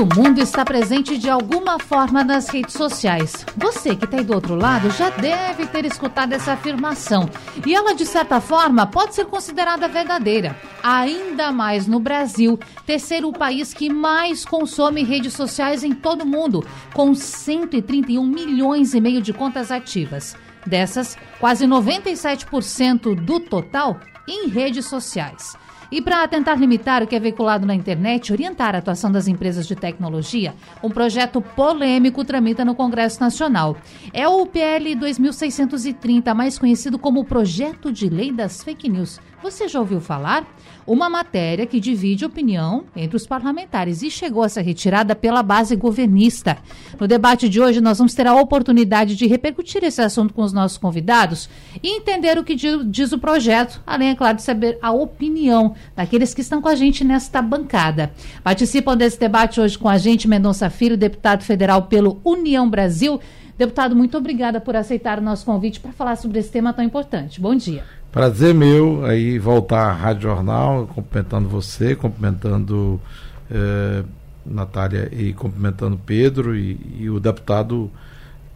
[0.00, 3.44] Todo mundo está presente de alguma forma nas redes sociais.
[3.54, 7.28] Você que está aí do outro lado já deve ter escutado essa afirmação.
[7.66, 10.56] E ela, de certa forma, pode ser considerada verdadeira.
[10.82, 16.64] Ainda mais no Brasil, terceiro país que mais consome redes sociais em todo o mundo,
[16.94, 20.34] com 131 milhões e meio de contas ativas.
[20.64, 25.54] Dessas, quase 97% do total em redes sociais.
[25.92, 29.26] E para tentar limitar o que é veiculado na internet e orientar a atuação das
[29.26, 33.76] empresas de tecnologia, um projeto polêmico tramita no Congresso Nacional.
[34.12, 39.20] É o PL 2630, mais conhecido como Projeto de Lei das Fake News.
[39.42, 40.46] Você já ouviu falar?
[40.86, 45.74] Uma matéria que divide opinião entre os parlamentares e chegou a ser retirada pela base
[45.76, 46.58] governista.
[46.98, 50.52] No debate de hoje, nós vamos ter a oportunidade de repercutir esse assunto com os
[50.52, 51.48] nossos convidados
[51.82, 56.34] e entender o que diz o projeto, além, é claro, de saber a opinião daqueles
[56.34, 58.12] que estão com a gente nesta bancada.
[58.44, 63.18] Participam desse debate hoje com a gente Mendonça Filho, deputado federal pelo União Brasil.
[63.56, 67.40] Deputado, muito obrigada por aceitar o nosso convite para falar sobre esse tema tão importante.
[67.40, 67.99] Bom dia.
[68.12, 73.00] Prazer meu aí voltar à Rádio Jornal, cumprimentando você, cumprimentando
[73.48, 74.02] eh,
[74.44, 77.88] Natália e cumprimentando Pedro e, e o deputado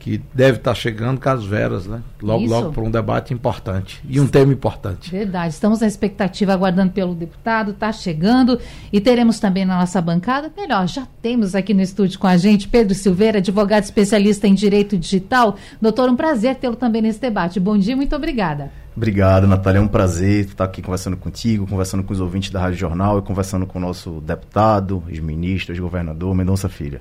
[0.04, 2.02] que deve estar chegando com as veras, né?
[2.20, 2.52] Logo, Isso.
[2.52, 5.10] logo para um debate importante e um tema importante.
[5.10, 5.54] Verdade.
[5.54, 8.60] Estamos na expectativa, aguardando pelo deputado, está chegando
[8.92, 12.68] e teremos também na nossa bancada, melhor, já temos aqui no estúdio com a gente
[12.68, 15.56] Pedro Silveira, advogado especialista em direito digital.
[15.80, 17.58] Doutor, um prazer tê-lo também nesse debate.
[17.58, 18.70] Bom dia, muito obrigada.
[18.94, 19.78] Obrigado, Natália.
[19.78, 23.22] É um prazer estar aqui conversando contigo, conversando com os ouvintes da Rádio Jornal e
[23.22, 27.00] conversando com o nosso deputado, ex-ministro, ex-governador, Mendonça Filha.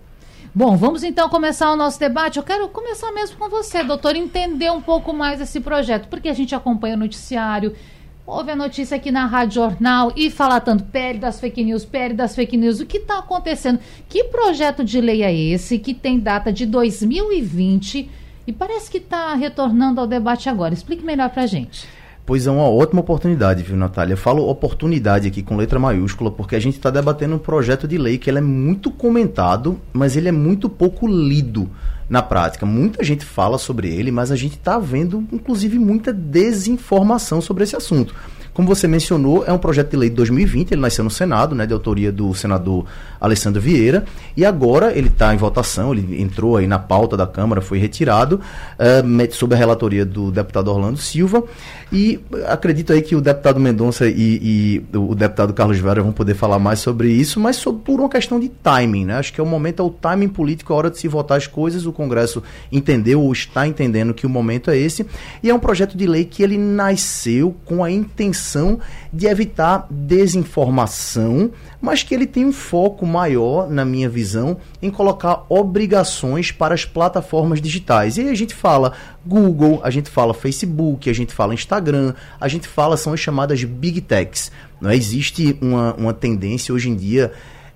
[0.56, 2.38] Bom, vamos então começar o nosso debate.
[2.38, 6.34] Eu quero começar mesmo com você, doutor, entender um pouco mais esse projeto, porque a
[6.34, 7.74] gente acompanha o noticiário,
[8.24, 12.14] ouve a notícia aqui na Rádio Jornal e fala tanto pele das fake news, pele
[12.14, 12.80] das fake news.
[12.80, 13.80] O que está acontecendo?
[14.08, 18.08] Que projeto de lei é esse que tem data de 2020
[18.46, 20.76] e parece que está retornando ao debate agora?
[20.76, 21.88] Explique melhor para a gente.
[22.26, 24.14] Pois é uma ótima oportunidade, viu, Natália?
[24.14, 27.98] Eu falo oportunidade aqui com letra maiúscula, porque a gente está debatendo um projeto de
[27.98, 31.70] lei que ele é muito comentado, mas ele é muito pouco lido
[32.10, 32.66] na prática.
[32.66, 37.76] Muita gente fala sobre ele, mas a gente está vendo, inclusive, muita desinformação sobre esse
[37.76, 38.16] assunto.
[38.54, 41.66] Como você mencionou, é um projeto de lei de 2020, ele nasceu no Senado, né,
[41.66, 42.86] de autoria do senador
[43.24, 44.04] Alessandro Vieira,
[44.36, 48.42] e agora ele está em votação, ele entrou aí na pauta da Câmara, foi retirado,
[48.78, 51.42] uh, sob a relatoria do deputado Orlando Silva,
[51.90, 56.34] e acredito aí que o deputado Mendonça e, e o deputado Carlos Vera vão poder
[56.34, 59.18] falar mais sobre isso, mas sobre, por uma questão de timing, né?
[59.18, 61.48] Acho que é o momento, é o timing político, a hora de se votar as
[61.48, 65.06] coisas, o Congresso entendeu ou está entendendo que o momento é esse,
[65.42, 68.80] e é um projeto de lei que ele nasceu com a intenção
[69.14, 71.52] de evitar desinformação,
[71.84, 76.86] mas que ele tem um foco maior, na minha visão, em colocar obrigações para as
[76.86, 78.16] plataformas digitais.
[78.16, 78.94] E aí a gente fala
[79.26, 83.62] Google, a gente fala Facebook, a gente fala Instagram, a gente fala são as chamadas
[83.66, 84.50] Big Techs.
[84.80, 84.96] Não é?
[84.96, 87.34] existe uma, uma tendência hoje em dia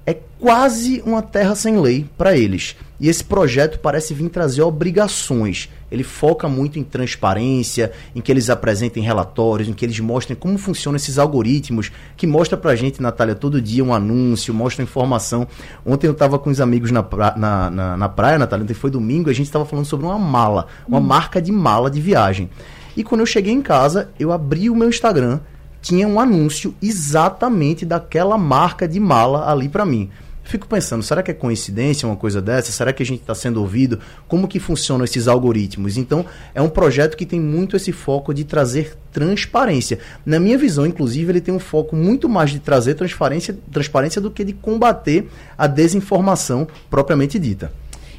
[0.07, 2.78] é quase uma terra sem lei para eles.
[2.97, 5.69] E esse projeto parece vir trazer obrigações.
[5.91, 10.57] Ele foca muito em transparência, em que eles apresentem relatórios, em que eles mostrem como
[10.57, 15.46] funcionam esses algoritmos, que mostra pra gente, Natália, todo dia um anúncio, mostra informação.
[15.85, 18.90] Ontem eu estava com os amigos na, pra, na, na, na, praia, Natália, ontem foi
[18.90, 21.03] domingo, a gente estava falando sobre uma mala, uma hum.
[21.03, 22.50] marca de mala de viagem.
[22.96, 25.41] E quando eu cheguei em casa, eu abri o meu Instagram
[25.82, 30.10] tinha um anúncio exatamente daquela marca de mala ali para mim.
[30.48, 32.72] Fico pensando, será que é coincidência uma coisa dessa?
[32.72, 34.00] Será que a gente está sendo ouvido?
[34.30, 35.98] Como que funcionam esses algoritmos?
[35.98, 40.00] Então, é um projeto que tem muito esse foco de trazer transparência.
[40.26, 44.32] Na minha visão, inclusive, ele tem um foco muito mais de trazer transparência, transparência do
[44.32, 47.70] que de combater a desinformação propriamente dita.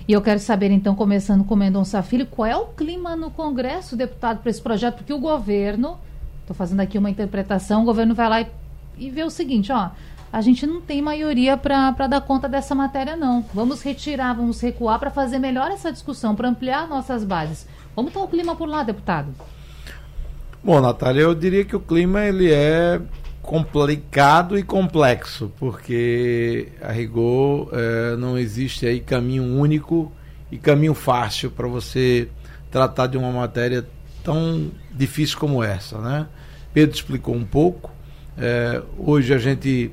[0.07, 3.31] E eu quero saber, então, começando com o Mendonça Filho, qual é o clima no
[3.31, 4.97] Congresso, deputado, para esse projeto?
[4.97, 5.97] Porque o governo
[6.49, 8.47] Estou fazendo aqui uma interpretação, o governo vai lá e,
[8.97, 9.91] e vê o seguinte, ó,
[10.33, 13.45] a gente não tem maioria para dar conta dessa matéria, não.
[13.53, 17.67] Vamos retirar, vamos recuar para fazer melhor essa discussão, para ampliar nossas bases.
[17.95, 19.29] Como está o clima por lá, deputado?
[20.65, 22.99] Bom, Natália, eu diria que o clima ele é
[23.43, 30.11] complicado e complexo, porque a rigor é, não existe aí caminho único
[30.51, 32.31] e caminho fácil para você
[32.71, 33.87] tratar de uma matéria
[34.25, 36.27] tão difícil como essa, né?
[36.79, 37.91] Pedro explicou um pouco.
[38.39, 39.91] É, hoje a gente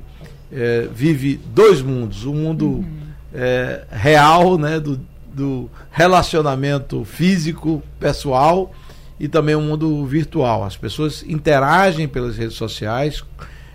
[0.52, 2.86] é, vive dois mundos, o um mundo uhum.
[3.34, 5.00] é, real, né, do,
[5.34, 8.72] do relacionamento físico, pessoal,
[9.18, 10.62] e também o um mundo virtual.
[10.62, 13.24] As pessoas interagem pelas redes sociais,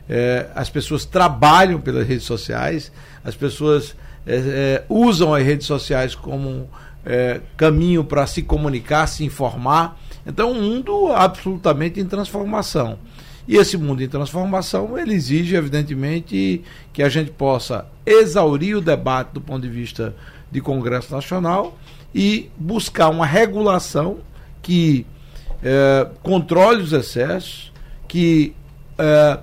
[0.09, 2.93] é, as pessoas trabalham pelas redes sociais,
[3.25, 3.93] as pessoas
[4.25, 6.69] é, é, usam as redes sociais como
[7.57, 9.99] caminho para se comunicar, se informar.
[10.25, 12.97] Então, um mundo absolutamente em transformação.
[13.47, 16.61] E esse mundo em transformação, ele exige, evidentemente,
[16.93, 20.15] que a gente possa exaurir o debate do ponto de vista
[20.51, 21.77] de Congresso Nacional
[22.13, 24.19] e buscar uma regulação
[24.61, 25.05] que
[25.63, 27.71] é, controle os excessos,
[28.07, 28.53] que
[28.97, 29.39] é,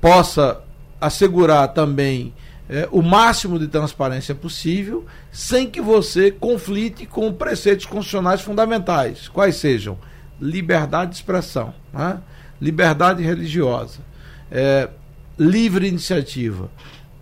[0.00, 0.60] possa
[1.00, 2.32] assegurar também
[2.68, 9.56] é, o máximo de transparência possível, sem que você conflite com preceitos constitucionais fundamentais, quais
[9.56, 9.98] sejam
[10.40, 12.20] liberdade de expressão, né?
[12.60, 14.00] liberdade religiosa,
[14.50, 14.88] é,
[15.38, 16.70] livre iniciativa,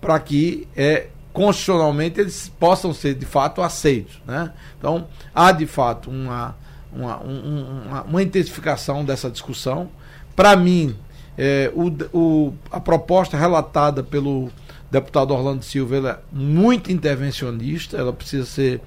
[0.00, 4.21] para que é, constitucionalmente eles possam ser de fato aceitos.
[4.27, 4.53] Né?
[4.79, 6.55] Então, há de fato uma,
[6.93, 9.91] uma, uma, uma intensificação dessa discussão.
[10.37, 10.97] Para mim,
[11.37, 14.50] é, o, o, a proposta relatada pelo
[14.90, 18.81] deputado Orlando Silva é muito intervencionista, ela precisa ser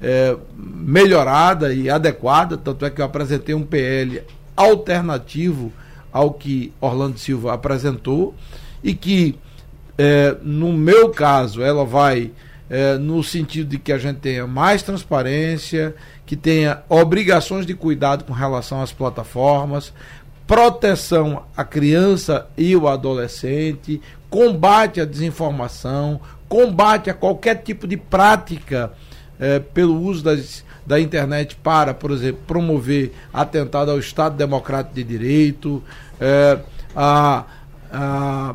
[0.00, 4.22] é, melhorada e adequada, tanto é que eu apresentei um PL
[4.56, 5.72] alternativo
[6.12, 8.34] ao que Orlando Silva apresentou
[8.82, 9.36] e que,
[9.96, 12.30] é, no meu caso, ela vai
[12.70, 15.94] é, no sentido de que a gente tenha mais transparência,
[16.26, 19.92] que tenha obrigações de cuidado com relação às plataformas,
[20.48, 24.00] proteção à criança e o adolescente,
[24.30, 26.18] combate à desinformação,
[26.48, 28.90] combate a qualquer tipo de prática
[29.38, 35.04] eh, pelo uso das, da internet para, por exemplo, promover atentado ao Estado Democrático de
[35.04, 35.84] Direito,
[36.18, 36.58] eh,
[36.96, 37.44] a,
[37.92, 38.54] a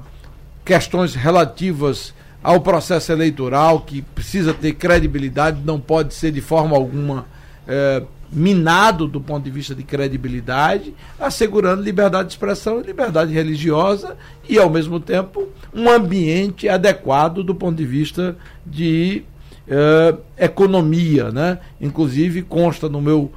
[0.65, 2.11] questões relativas
[2.41, 7.27] ao processo eleitoral que precisa ter credibilidade, não pode ser de forma alguma
[7.67, 8.01] eh,
[8.33, 14.57] minado do ponto de vista de credibilidade, assegurando liberdade de expressão e liberdade religiosa e,
[14.57, 18.35] ao mesmo tempo, um ambiente adequado do ponto de vista
[18.65, 19.23] de
[19.67, 21.31] eh, economia.
[21.31, 21.59] Né?
[21.79, 23.31] Inclusive, consta no meu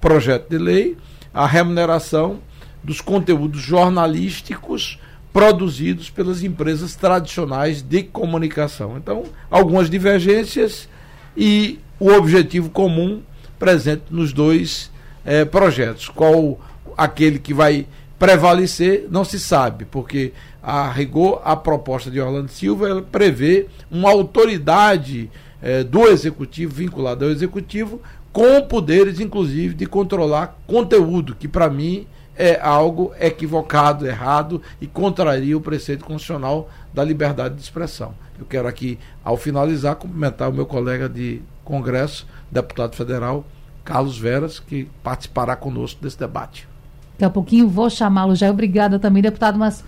[0.00, 0.96] projeto de lei
[1.32, 2.38] a remuneração
[2.82, 4.98] dos conteúdos jornalísticos
[5.32, 8.96] produzidos pelas empresas tradicionais de comunicação.
[8.96, 10.88] Então, algumas divergências
[11.36, 13.22] e o objetivo comum
[13.60, 14.90] presente nos dois
[15.24, 16.08] eh, projetos.
[16.08, 16.58] Qual
[16.96, 17.86] aquele que vai
[18.18, 25.30] prevalecer, não se sabe, porque a rigor a proposta de Orlando Silva prevê uma autoridade
[25.62, 28.00] eh, do executivo vinculada ao executivo
[28.32, 35.56] com poderes inclusive de controlar conteúdo, que para mim é algo equivocado, errado e contraria
[35.56, 38.14] o preceito constitucional da liberdade de expressão.
[38.38, 43.44] Eu quero aqui, ao finalizar, cumprimentar o meu colega de Congresso, deputado federal
[43.84, 46.68] Carlos Veras, que participará conosco desse debate.
[47.12, 48.50] Daqui a pouquinho vou chamá-lo já.
[48.50, 49.58] Obrigada também, deputado.
[49.58, 49.84] Mas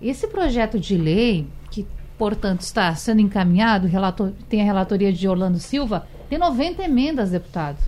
[0.00, 1.86] esse projeto de lei, que,
[2.18, 7.78] portanto, está sendo encaminhado, relator, tem a relatoria de Orlando Silva, tem 90 emendas, deputado.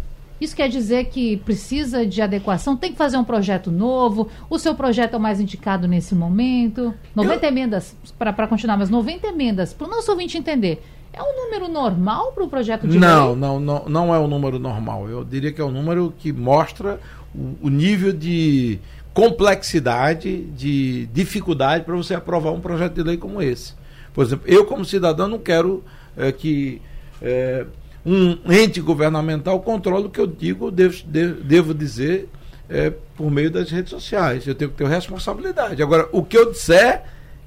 [0.41, 4.29] Isso quer dizer que precisa de adequação, tem que fazer um projeto novo.
[4.51, 6.93] O seu projeto é o mais indicado nesse momento.
[7.15, 7.49] 90 Eu...
[7.49, 10.83] emendas, para continuar, mas 90 emendas, para o nosso ouvinte entender.
[11.17, 13.37] É um número normal para o projeto de não, lei?
[13.37, 15.09] Não, não, não é um número normal.
[15.09, 17.01] Eu diria que é um número que mostra
[17.35, 18.79] o, o nível de
[19.15, 23.73] complexidade, de dificuldade para você aprovar um projeto de lei como esse.
[24.13, 25.83] Por exemplo, eu como cidadão não quero
[26.19, 26.83] é, que
[27.23, 27.65] é,
[28.05, 32.29] um ente governamental controle o que eu digo, devo, devo dizer
[32.69, 34.47] é, por meio das redes sociais.
[34.47, 35.83] Eu tenho que ter responsabilidade.
[35.83, 37.03] Agora, o que eu disser,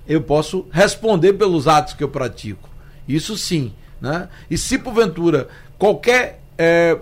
[0.08, 2.68] eu posso responder pelos atos que eu pratico.
[3.10, 3.74] Isso sim.
[4.00, 4.30] Né?
[4.50, 6.98] E se porventura qualquer é,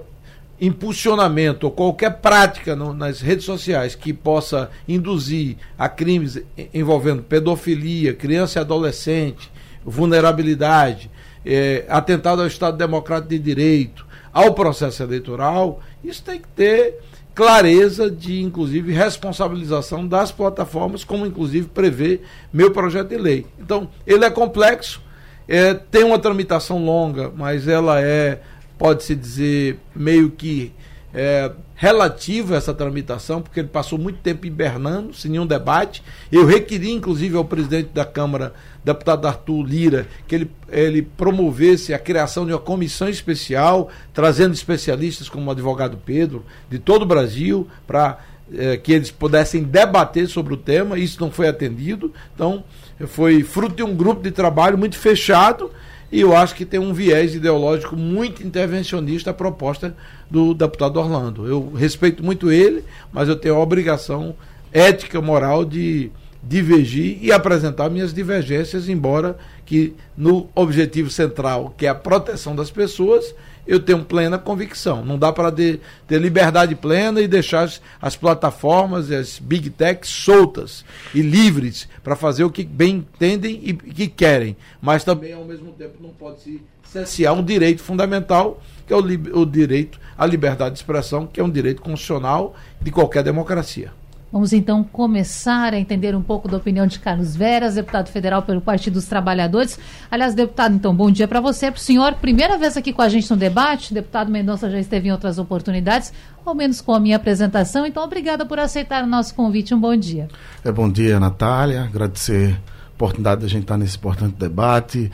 [0.59, 6.41] impulsionamento ou qualquer prática no, nas redes sociais que possa induzir a crimes
[6.73, 9.51] envolvendo pedofilia, criança e adolescente,
[9.85, 11.11] vulnerabilidade,
[11.45, 16.99] é, atentado ao Estado Democrático de Direito, ao processo eleitoral, isso tem que ter
[17.33, 22.21] clareza de, inclusive, responsabilização das plataformas, como inclusive prevê
[22.51, 23.45] meu projeto de lei.
[23.59, 25.01] Então, ele é complexo,
[25.47, 28.41] é, tem uma tramitação longa, mas ela é,
[28.77, 30.73] pode-se dizer, meio que
[31.13, 36.03] é, relativa essa tramitação, porque ele passou muito tempo hibernando, sem nenhum debate.
[36.31, 41.99] Eu requeri, inclusive, ao presidente da Câmara, deputado Arthur Lira, que ele, ele promovesse a
[41.99, 47.67] criação de uma comissão especial, trazendo especialistas como o advogado Pedro, de todo o Brasil,
[47.85, 48.19] para
[48.53, 50.97] é, que eles pudessem debater sobre o tema.
[50.97, 52.13] Isso não foi atendido.
[52.33, 52.63] Então,
[53.05, 55.71] foi fruto de um grupo de trabalho muito fechado
[56.11, 59.95] e eu acho que tem um viés ideológico muito intervencionista a proposta
[60.31, 61.47] do deputado Orlando.
[61.47, 64.33] Eu respeito muito ele, mas eu tenho a obrigação
[64.71, 66.09] ética, moral de
[66.41, 72.71] divergir e apresentar minhas divergências, embora que no objetivo central, que é a proteção das
[72.71, 73.35] pessoas,
[73.67, 75.03] eu tenho plena convicção.
[75.03, 80.85] Não dá para ter liberdade plena e deixar as, as plataformas as big techs soltas
[81.13, 84.55] e livres para fazer o que bem entendem e que querem.
[84.81, 88.99] Mas também, ao mesmo tempo, não pode se cessear um direito fundamental, que é o,
[88.99, 93.91] o direito à liberdade de expressão, que é um direito constitucional de qualquer democracia.
[94.29, 98.59] Vamos então começar a entender um pouco da opinião de Carlos Veras, deputado federal pelo
[98.59, 99.79] Partido dos Trabalhadores.
[100.11, 102.13] Aliás, deputado, então, bom dia para você, para o senhor.
[102.15, 103.93] Primeira vez aqui com a gente no debate.
[103.93, 106.11] deputado Mendonça já esteve em outras oportunidades,
[106.45, 107.85] ao menos com a minha apresentação.
[107.85, 109.73] Então, obrigada por aceitar o nosso convite.
[109.73, 110.27] Um bom dia.
[110.61, 111.83] É bom dia, Natália.
[111.83, 115.09] Agradecer a oportunidade de a gente estar nesse importante debate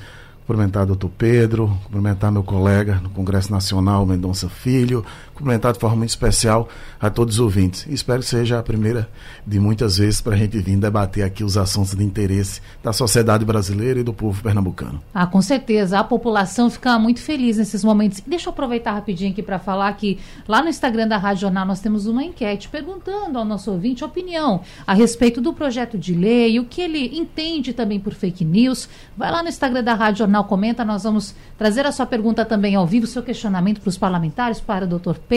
[0.45, 5.05] cumprimentar o doutor Pedro, cumprimentar meu colega no Congresso Nacional, Mendonça Filho,
[5.43, 6.69] cumprimentar de forma muito especial
[6.99, 7.85] a todos os ouvintes.
[7.89, 9.09] Espero que seja a primeira
[9.45, 13.43] de muitas vezes para a gente vir debater aqui os assuntos de interesse da sociedade
[13.43, 15.01] brasileira e do povo pernambucano.
[15.13, 15.99] Ah, com certeza.
[15.99, 18.21] A população fica muito feliz nesses momentos.
[18.25, 21.81] Deixa eu aproveitar rapidinho aqui para falar que lá no Instagram da Rádio Jornal nós
[21.81, 26.57] temos uma enquete perguntando ao nosso ouvinte a opinião a respeito do projeto de lei,
[26.59, 28.87] o que ele entende também por fake news.
[29.17, 32.75] Vai lá no Instagram da Rádio Jornal, comenta, nós vamos trazer a sua pergunta também
[32.75, 35.32] ao vivo, seu questionamento para os parlamentares, para o doutor Pedro.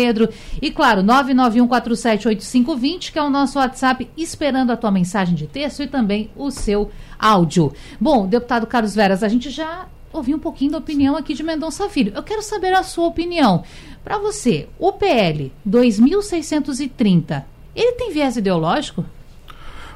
[0.61, 5.87] E claro, 991478520, que é o nosso WhatsApp, esperando a tua mensagem de texto e
[5.87, 7.73] também o seu áudio.
[8.01, 11.89] Bom, deputado Carlos Veras, a gente já ouviu um pouquinho da opinião aqui de Mendonça
[11.89, 12.13] Filho.
[12.15, 13.63] Eu quero saber a sua opinião.
[14.03, 19.05] Para você, o PL 2630, ele tem viés ideológico?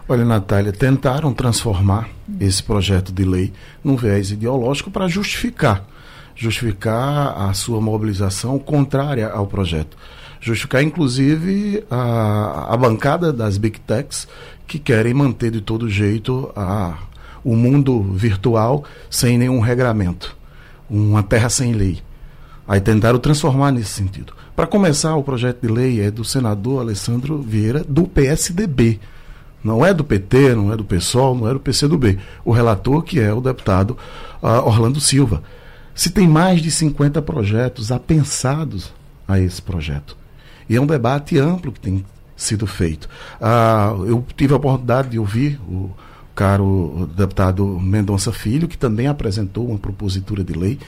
[0.09, 2.09] Olha, Natália, tentaram transformar
[2.40, 3.52] esse projeto de lei
[3.83, 5.87] num viés ideológico para justificar
[6.40, 9.94] justificar a sua mobilização contrária ao projeto.
[10.40, 14.26] Justificar, inclusive, a, a bancada das Big Techs
[14.66, 16.97] que querem manter de todo jeito a,
[17.44, 20.35] o mundo virtual sem nenhum regramento.
[20.88, 21.99] Uma terra sem lei.
[22.66, 24.32] Aí tentaram transformar nesse sentido.
[24.56, 28.99] Para começar, o projeto de lei é do senador Alessandro Vieira, do PSDB.
[29.62, 32.18] Não é do PT, não é do PSOL, não é do PCdoB.
[32.42, 33.90] O relator, que é o deputado
[34.42, 35.42] uh, Orlando Silva
[35.94, 38.92] se tem mais de 50 projetos apensados
[39.26, 40.16] a esse projeto.
[40.68, 42.04] E é um debate amplo que tem
[42.37, 43.09] sido feito.
[43.40, 45.90] Ah, eu tive a oportunidade de ouvir o
[46.35, 50.78] caro deputado Mendonça Filho, que também apresentou uma propositura de lei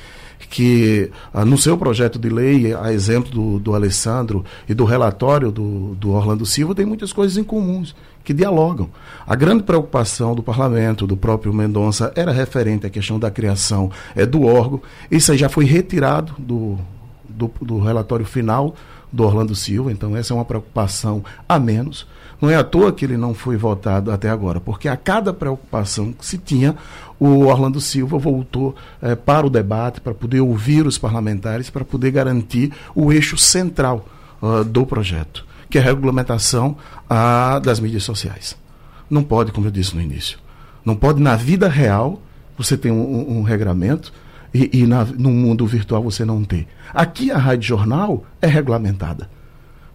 [0.49, 5.51] que ah, no seu projeto de lei, a exemplo do, do Alessandro e do relatório
[5.51, 7.95] do, do Orlando Silva, tem muitas coisas em comuns
[8.25, 8.89] que dialogam.
[9.27, 14.25] A grande preocupação do parlamento, do próprio Mendonça, era referente à questão da criação é,
[14.25, 14.81] do órgão.
[15.11, 16.79] Isso aí já foi retirado do,
[17.29, 18.75] do, do relatório final
[19.13, 22.07] do Orlando Silva, então essa é uma preocupação a menos.
[22.43, 26.13] Não é à toa que ele não foi votado até agora, porque a cada preocupação
[26.13, 26.75] que se tinha,
[27.17, 32.11] o Orlando Silva voltou eh, para o debate, para poder ouvir os parlamentares, para poder
[32.11, 34.05] garantir o eixo central
[34.43, 36.77] uh, do projeto, que é a regulamentação
[37.09, 38.57] uh, das mídias sociais.
[39.09, 40.37] Não pode, como eu disse no início,
[40.85, 42.21] não pode na vida real
[42.59, 44.13] você ter um, um, um regramento
[44.53, 46.67] e, e na, no mundo virtual você não ter.
[46.93, 49.31] Aqui a Rádio Jornal é regulamentada.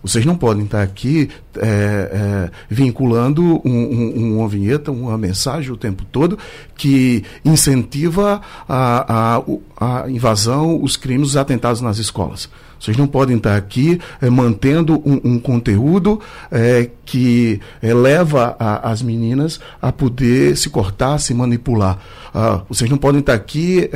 [0.01, 5.77] Vocês não podem estar aqui é, é, vinculando um, um, uma vinheta, uma mensagem o
[5.77, 6.37] tempo todo
[6.75, 9.37] que incentiva a,
[9.79, 12.49] a, a invasão, os crimes, os atentados nas escolas.
[12.79, 16.19] Vocês não podem estar aqui é, mantendo um, um conteúdo
[16.51, 21.99] é, que é, leva a, as meninas a poder se cortar, se manipular.
[22.33, 23.89] Ah, vocês não podem estar aqui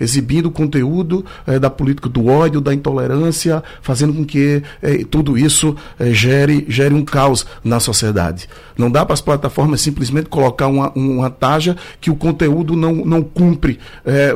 [0.00, 1.24] exibindo conteúdo
[1.60, 4.62] da política do ódio, da intolerância, fazendo com que
[5.10, 5.76] tudo isso
[6.10, 8.48] gere, gere um caos na sociedade.
[8.76, 13.22] Não dá para as plataformas simplesmente colocar uma, uma taxa que o conteúdo não, não
[13.22, 13.78] cumpre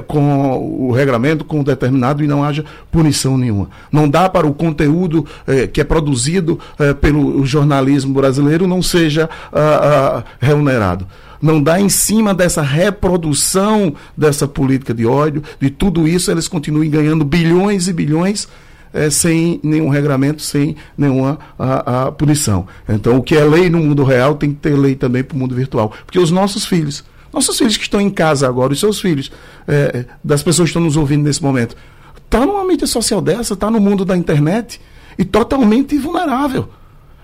[0.07, 3.71] com o regramento, com o determinado e não haja punição nenhuma nenhuma.
[3.91, 9.29] Não dá para o conteúdo eh, que é produzido eh, pelo jornalismo brasileiro não seja
[9.53, 11.07] ah, ah, remunerado.
[11.41, 16.91] Não dá em cima dessa reprodução dessa política de ódio, de tudo isso, eles continuem
[16.91, 18.49] ganhando bilhões e bilhões
[18.93, 22.67] é, sem nenhum regramento, sem nenhuma a, a punição.
[22.89, 25.39] Então, o que é lei no mundo real tem que ter lei também para o
[25.39, 25.93] mundo virtual.
[26.07, 29.31] Porque os nossos filhos, nossos filhos que estão em casa agora, os seus filhos,
[29.69, 31.77] é, das pessoas que estão nos ouvindo nesse momento,
[32.27, 34.81] Está numa mídia social dessa, está no mundo da internet
[35.17, 36.69] e totalmente vulnerável.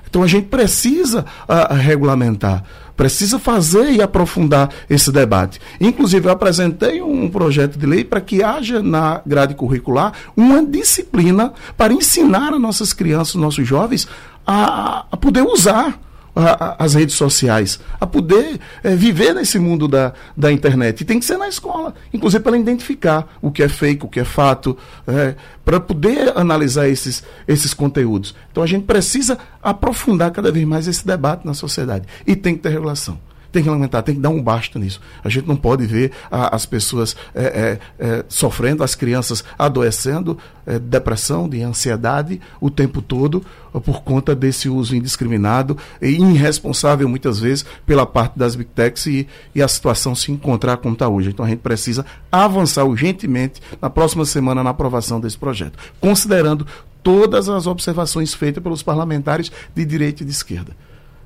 [0.09, 2.63] Então a gente precisa uh, regulamentar,
[2.97, 5.61] precisa fazer e aprofundar esse debate.
[5.81, 11.53] Inclusive, eu apresentei um projeto de lei para que haja na grade curricular uma disciplina
[11.77, 14.07] para ensinar as nossas crianças, nossos jovens,
[14.47, 15.99] a, a poder usar
[16.35, 21.01] a, as redes sociais, a poder é, viver nesse mundo da, da internet.
[21.01, 24.21] E tem que ser na escola, inclusive para identificar o que é fake, o que
[24.21, 25.35] é fato, é,
[25.65, 28.35] para poder analisar esses, esses conteúdos.
[28.51, 32.07] Então a gente precisa aprofundar cada vez mais esse debate na sociedade.
[32.27, 33.19] E tem que ter regulação
[33.53, 35.01] tem que lamentar, tem que dar um basta nisso.
[35.23, 40.39] A gente não pode ver a, as pessoas é, é, é, sofrendo, as crianças adoecendo,
[40.67, 43.45] é, depressão, de ansiedade o tempo todo
[43.85, 49.29] por conta desse uso indiscriminado e irresponsável muitas vezes pela parte das big techs e,
[49.55, 51.31] e a situação se encontrar como está hoje.
[51.31, 56.67] Então a gente precisa avançar urgentemente na próxima semana na aprovação desse projeto, considerando
[57.03, 60.75] todas as observações feitas pelos parlamentares de direita e de esquerda.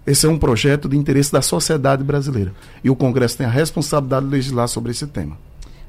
[0.07, 2.53] Esse é um projeto de interesse da sociedade brasileira.
[2.85, 5.37] E o Congresso tem a responsabilidade de legislar sobre esse tema.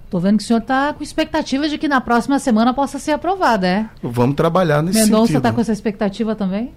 [0.05, 3.11] Estou vendo que o senhor está com expectativa de que na próxima semana possa ser
[3.11, 3.89] aprovada, é?
[4.01, 5.37] Vamos trabalhar nesse Mendonça sentido.
[5.37, 6.71] está com essa expectativa também?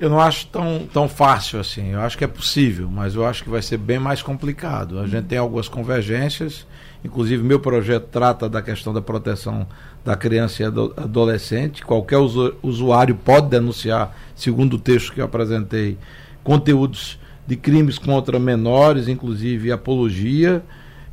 [0.00, 1.90] Eu não acho tão, tão fácil assim.
[1.90, 5.00] Eu acho que é possível, mas eu acho que vai ser bem mais complicado.
[5.00, 6.64] A gente tem algumas convergências.
[7.04, 9.66] Inclusive, meu projeto trata da questão da proteção
[10.04, 11.84] da criança e adolescente.
[11.84, 12.18] Qualquer
[12.62, 15.98] usuário pode denunciar, segundo o texto que eu apresentei,
[16.48, 20.62] conteúdos de crimes contra menores, inclusive apologia,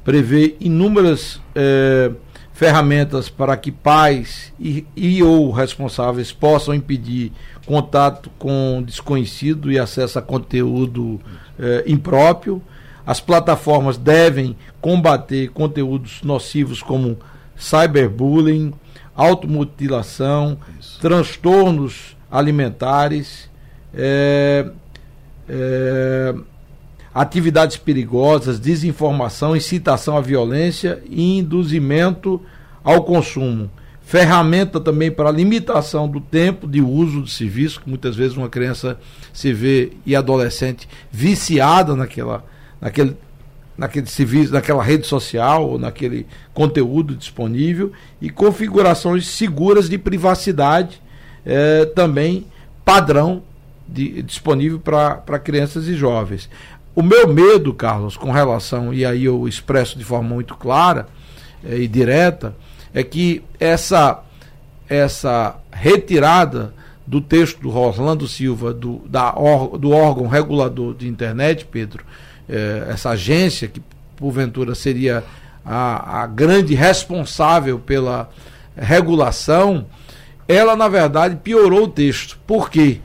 [0.01, 2.09] prevê inúmeras eh,
[2.53, 7.33] ferramentas para que pais e, e, ou responsáveis possam impedir
[7.65, 11.19] contato com desconhecido e acesso a conteúdo
[11.59, 12.61] eh, impróprio.
[13.05, 17.17] As plataformas devem combater conteúdos nocivos como
[17.57, 18.73] cyberbullying,
[19.13, 20.97] automutilação, Isso.
[21.01, 23.49] transtornos alimentares,
[23.93, 24.71] eh,
[25.47, 26.33] é,
[27.13, 32.41] atividades perigosas, desinformação, incitação à violência e induzimento
[32.83, 33.69] ao consumo.
[34.01, 38.99] Ferramenta também para limitação do tempo de uso do serviço, que muitas vezes uma criança
[39.33, 42.45] se vê e adolescente viciada naquela,
[42.79, 43.17] naquele,
[43.75, 47.91] naquele serviço, naquela rede social ou naquele conteúdo disponível
[48.21, 51.01] e configurações seguras de privacidade
[51.43, 52.45] é, também
[52.83, 53.41] padrão
[53.87, 56.49] de, disponível para crianças e jovens.
[56.95, 61.07] O meu medo, Carlos, com relação, e aí eu expresso de forma muito clara
[61.63, 62.55] é, e direta,
[62.93, 64.23] é que essa,
[64.87, 66.73] essa retirada
[67.05, 72.03] do texto do Roslando Silva, do, da, do órgão regulador de internet, Pedro,
[72.47, 73.81] é, essa agência que
[74.15, 75.23] porventura seria
[75.65, 78.29] a, a grande responsável pela
[78.75, 79.85] regulação,
[80.47, 82.39] ela na verdade piorou o texto.
[82.45, 83.01] Por quê?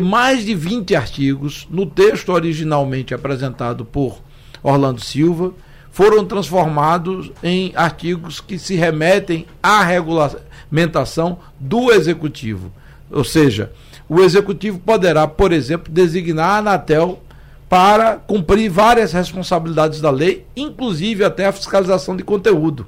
[0.00, 4.22] Mais de 20 artigos, no texto originalmente apresentado por
[4.62, 5.52] Orlando Silva,
[5.90, 12.72] foram transformados em artigos que se remetem à regulamentação do executivo.
[13.10, 13.72] Ou seja,
[14.08, 17.20] o executivo poderá, por exemplo, designar a Anatel
[17.68, 22.86] para cumprir várias responsabilidades da lei, inclusive até a fiscalização de conteúdo.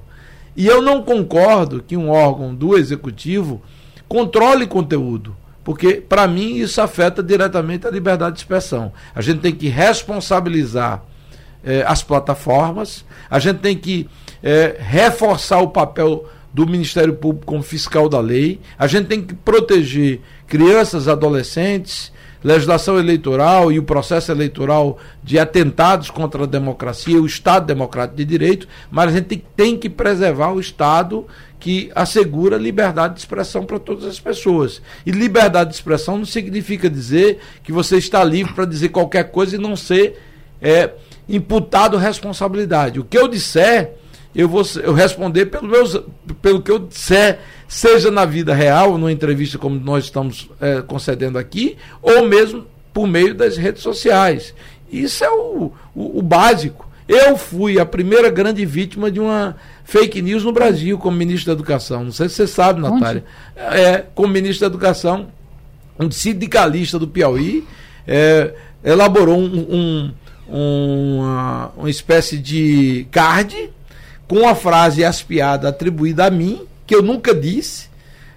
[0.56, 3.60] E eu não concordo que um órgão do executivo
[4.08, 8.92] controle conteúdo porque para mim isso afeta diretamente a liberdade de expressão.
[9.12, 11.02] A gente tem que responsabilizar
[11.64, 14.08] eh, as plataformas, a gente tem que
[14.44, 16.24] eh, reforçar o papel
[16.54, 22.12] do Ministério Público como fiscal da lei, a gente tem que proteger crianças, adolescentes,
[22.46, 28.24] legislação eleitoral e o processo eleitoral de atentados contra a democracia, o Estado Democrático de
[28.24, 31.26] Direito, mas a gente tem que preservar o Estado
[31.58, 34.80] que assegura liberdade de expressão para todas as pessoas.
[35.04, 39.56] E liberdade de expressão não significa dizer que você está livre para dizer qualquer coisa
[39.56, 40.16] e não ser
[40.62, 40.92] é,
[41.28, 43.00] imputado responsabilidade.
[43.00, 43.94] O que eu disser,
[44.32, 46.00] eu vou eu responder pelo, meus,
[46.40, 51.38] pelo que eu disser, seja na vida real, numa entrevista como nós estamos é, concedendo
[51.38, 54.54] aqui, ou mesmo por meio das redes sociais.
[54.90, 56.86] Isso é o, o, o básico.
[57.08, 61.52] Eu fui a primeira grande vítima de uma fake news no Brasil como ministro da
[61.52, 62.04] Educação.
[62.04, 63.24] Não sei se você sabe, Natália.
[63.56, 63.80] Onde?
[63.80, 65.28] É, como ministro da Educação,
[65.98, 67.64] um sindicalista do Piauí
[68.06, 68.52] é,
[68.84, 70.12] elaborou um,
[70.48, 73.70] um, uma, uma espécie de card
[74.26, 77.88] com a frase aspiada atribuída a mim, que eu nunca disse,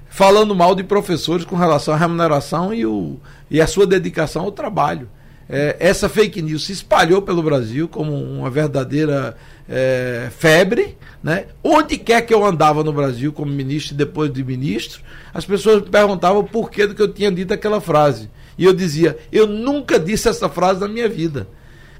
[0.09, 3.17] falando mal de professores com relação à remuneração e, o,
[3.49, 5.07] e a sua dedicação ao trabalho.
[5.47, 9.35] É, essa fake news se espalhou pelo Brasil como uma verdadeira
[9.67, 11.47] é, febre, né?
[11.63, 15.01] Onde quer que eu andava no Brasil como ministro e depois de ministro,
[15.33, 18.29] as pessoas me perguntavam por que do que eu tinha dito aquela frase.
[18.57, 21.47] E eu dizia, eu nunca disse essa frase na minha vida.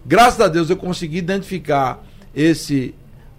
[0.06, 2.04] Graças a Deus eu consegui identificar
[2.36, 2.94] esse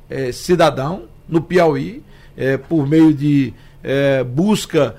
[0.09, 2.03] é, cidadão no Piauí,
[2.41, 3.53] é, por meio de
[3.85, 4.97] é, busca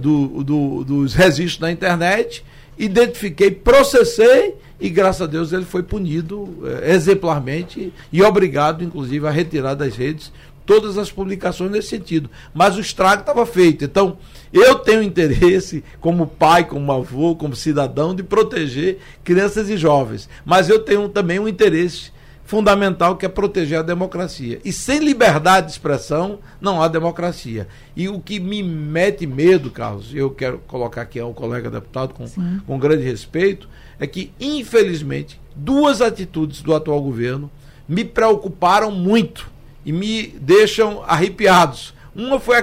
[0.00, 2.44] do, do, dos registros na internet,
[2.76, 9.74] identifiquei, processei e graças a Deus ele foi punido exemplarmente e obrigado, inclusive, a retirar
[9.74, 10.32] das redes
[10.66, 12.28] todas as publicações nesse sentido.
[12.52, 13.84] Mas o estrago estava feito.
[13.84, 14.18] Então,
[14.52, 20.28] eu tenho interesse, como pai, como avô, como cidadão, de proteger crianças e jovens.
[20.44, 22.10] Mas eu tenho também um interesse
[22.46, 24.60] fundamental que é proteger a democracia.
[24.64, 27.66] E sem liberdade de expressão não há democracia.
[27.94, 32.24] E o que me mete medo, Carlos, eu quero colocar aqui ao colega deputado com,
[32.66, 37.50] com grande respeito, é que, infelizmente, duas atitudes do atual governo
[37.88, 39.48] me preocuparam muito
[39.84, 41.94] e me deixam arrepiados.
[42.14, 42.58] Uma foi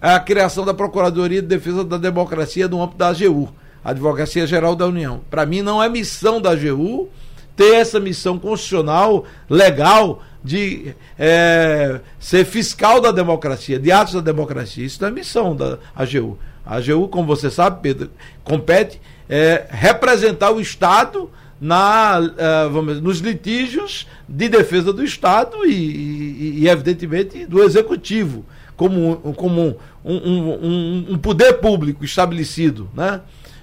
[0.00, 3.52] a, a criação da Procuradoria de Defesa da Democracia no âmbito da AGU,
[3.84, 5.20] Advocacia Geral da União.
[5.28, 7.08] Para mim, não é missão da AGU
[7.56, 14.84] ter essa missão constitucional, legal, de é, ser fiscal da democracia, de atos da democracia.
[14.84, 16.38] Isso não é missão da AGU.
[16.66, 18.10] A AGU, como você sabe, Pedro,
[18.42, 25.72] compete é, representar o Estado na, uh, vamos, nos litígios de defesa do Estado e,
[25.72, 28.44] e, e evidentemente, do Executivo,
[28.76, 32.90] como, como um, um, um, um poder público estabelecido.
[32.92, 33.20] Né?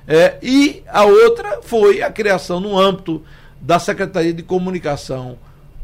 [0.08, 3.22] É, e a outra foi a criação, no âmbito
[3.62, 5.38] da Secretaria de Comunicação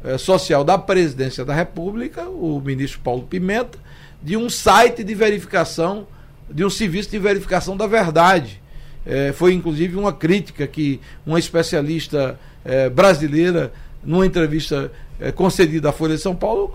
[0.04, 3.78] é, Social da Presidência da República, o ministro Paulo Pimenta,
[4.22, 6.08] de um site de verificação,
[6.50, 8.62] de um serviço de verificação da verdade
[9.08, 13.72] é, foi inclusive uma crítica que uma especialista é, brasileira,
[14.04, 14.92] numa entrevista
[15.34, 16.72] concedida à Folha de São Paulo,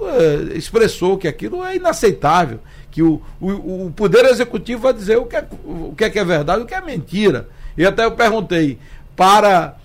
[0.57, 2.59] expressou que aquilo é inaceitável,
[2.91, 6.19] que o, o, o Poder Executivo vai dizer o que, é, o que é, que
[6.19, 7.49] é verdade e o que é mentira.
[7.79, 8.79] E até eu perguntei
[9.15, 9.77] para.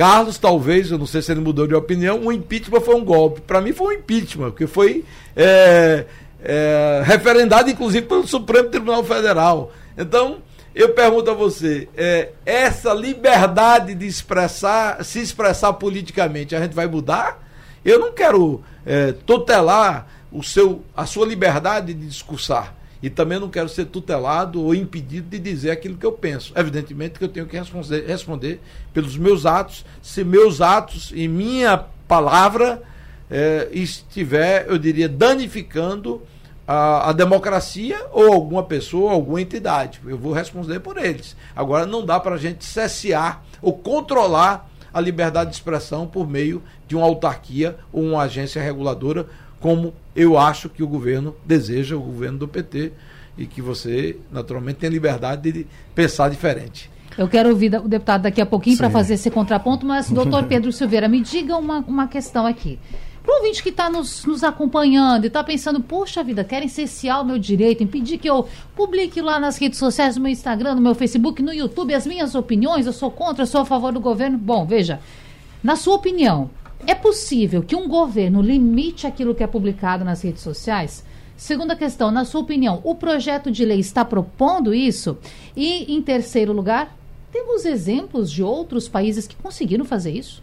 [0.00, 3.42] Carlos, talvez, eu não sei se ele mudou de opinião, o impeachment foi um golpe.
[3.42, 5.04] Para mim foi um impeachment, porque foi
[5.36, 6.06] é,
[6.42, 9.70] é, referendado, inclusive, pelo Supremo Tribunal Federal.
[9.98, 10.38] Então,
[10.74, 16.86] eu pergunto a você, é, essa liberdade de expressar, se expressar politicamente, a gente vai
[16.86, 17.46] mudar?
[17.84, 22.74] Eu não quero é, tutelar o seu, a sua liberdade de discursar.
[23.02, 26.52] E também não quero ser tutelado ou impedido de dizer aquilo que eu penso.
[26.54, 28.60] Evidentemente que eu tenho que responder, responder
[28.92, 32.82] pelos meus atos, se meus atos e minha palavra
[33.30, 36.20] é, estiver, eu diria, danificando
[36.66, 40.00] a, a, democracia ou alguma pessoa, alguma entidade.
[40.06, 41.36] Eu vou responder por eles.
[41.54, 46.62] Agora, não dá para a gente cessear ou controlar a liberdade de expressão por meio
[46.86, 49.26] de uma autarquia ou uma agência reguladora,
[49.60, 52.92] como eu acho que o governo deseja, o governo do PT,
[53.36, 56.90] e que você, naturalmente, tem liberdade de pensar diferente.
[57.16, 60.72] Eu quero ouvir o deputado daqui a pouquinho para fazer esse contraponto, mas, doutor Pedro
[60.72, 62.78] Silveira, me diga uma, uma questão aqui.
[63.22, 67.20] Para o ouvinte que está nos, nos acompanhando e está pensando, poxa vida, querem cercear
[67.20, 70.80] o meu direito, impedir que eu publique lá nas redes sociais, no meu Instagram, no
[70.80, 74.00] meu Facebook, no YouTube, as minhas opiniões, eu sou contra, eu sou a favor do
[74.00, 74.38] governo.
[74.38, 75.00] Bom, veja,
[75.62, 76.50] na sua opinião,
[76.86, 81.04] é possível que um governo limite aquilo que é publicado nas redes sociais?
[81.36, 85.16] Segunda questão, na sua opinião, o projeto de lei está propondo isso?
[85.56, 86.96] E, em terceiro lugar,
[87.32, 90.42] temos exemplos de outros países que conseguiram fazer isso?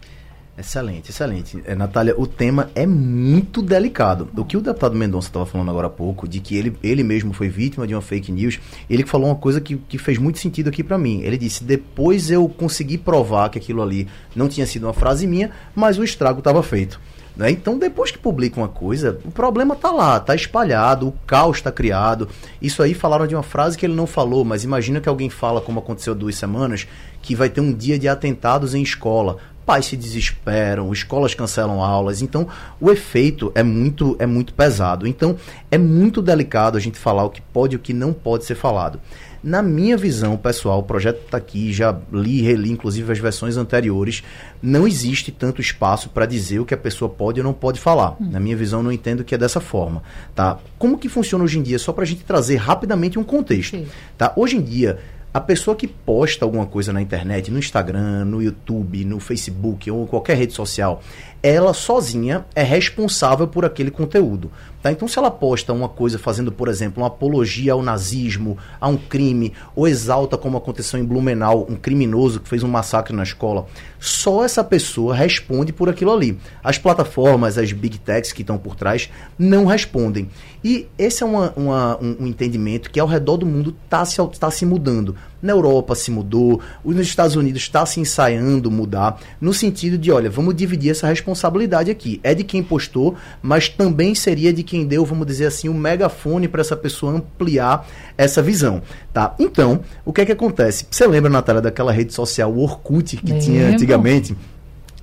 [0.58, 1.62] Excelente, excelente.
[1.64, 4.28] É, Natália, o tema é muito delicado.
[4.36, 7.32] O que o deputado Mendonça estava falando agora há pouco, de que ele, ele mesmo
[7.32, 8.58] foi vítima de uma fake news,
[8.90, 11.20] ele falou uma coisa que, que fez muito sentido aqui para mim.
[11.22, 15.52] Ele disse: depois eu consegui provar que aquilo ali não tinha sido uma frase minha,
[15.76, 17.00] mas o estrago estava feito.
[17.36, 17.52] Né?
[17.52, 21.70] Então, depois que publica uma coisa, o problema está lá, está espalhado, o caos está
[21.70, 22.28] criado.
[22.60, 25.60] Isso aí falaram de uma frase que ele não falou, mas imagina que alguém fala,
[25.60, 26.88] como aconteceu duas semanas,
[27.22, 29.36] que vai ter um dia de atentados em escola
[29.68, 32.48] pais se desesperam, escolas cancelam aulas, então
[32.80, 35.06] o efeito é muito é muito pesado.
[35.06, 35.36] Então
[35.70, 38.54] é muito delicado a gente falar o que pode e o que não pode ser
[38.54, 38.98] falado.
[39.44, 43.58] Na minha visão, pessoal, o projeto está aqui, já li e reli, inclusive as versões
[43.58, 44.24] anteriores.
[44.62, 48.16] Não existe tanto espaço para dizer o que a pessoa pode ou não pode falar.
[48.18, 48.30] Hum.
[48.32, 50.02] Na minha visão, não entendo que é dessa forma.
[50.34, 50.58] Tá?
[50.78, 51.78] Como que funciona hoje em dia?
[51.78, 53.78] Só para a gente trazer rapidamente um contexto.
[54.16, 54.32] Tá?
[54.34, 54.98] Hoje em dia,
[55.32, 60.06] a pessoa que posta alguma coisa na internet, no Instagram, no YouTube, no Facebook ou
[60.06, 61.02] qualquer rede social,
[61.42, 64.50] ela sozinha é responsável por aquele conteúdo.
[64.88, 64.92] Tá?
[64.92, 68.96] Então, se ela posta uma coisa fazendo, por exemplo, uma apologia ao nazismo, a um
[68.96, 73.66] crime, ou exalta, como aconteceu em Blumenau, um criminoso que fez um massacre na escola,
[74.00, 76.38] só essa pessoa responde por aquilo ali.
[76.64, 80.30] As plataformas, as big techs que estão por trás, não respondem.
[80.64, 84.16] E esse é uma, uma, um, um, entendimento que ao redor do mundo está se,
[84.38, 85.14] tá se mudando.
[85.40, 90.28] Na Europa se mudou, nos Estados Unidos está se ensaiando mudar, no sentido de, olha,
[90.28, 92.20] vamos dividir essa responsabilidade aqui.
[92.22, 96.48] É de quem postou, mas também seria de quem deu, vamos dizer assim, um megafone
[96.48, 99.34] para essa pessoa ampliar essa visão, tá?
[99.38, 100.86] Então, o que é que acontece?
[100.90, 103.44] Você lembra, Natália, daquela rede social Orkut que Lembro.
[103.44, 104.36] tinha antigamente?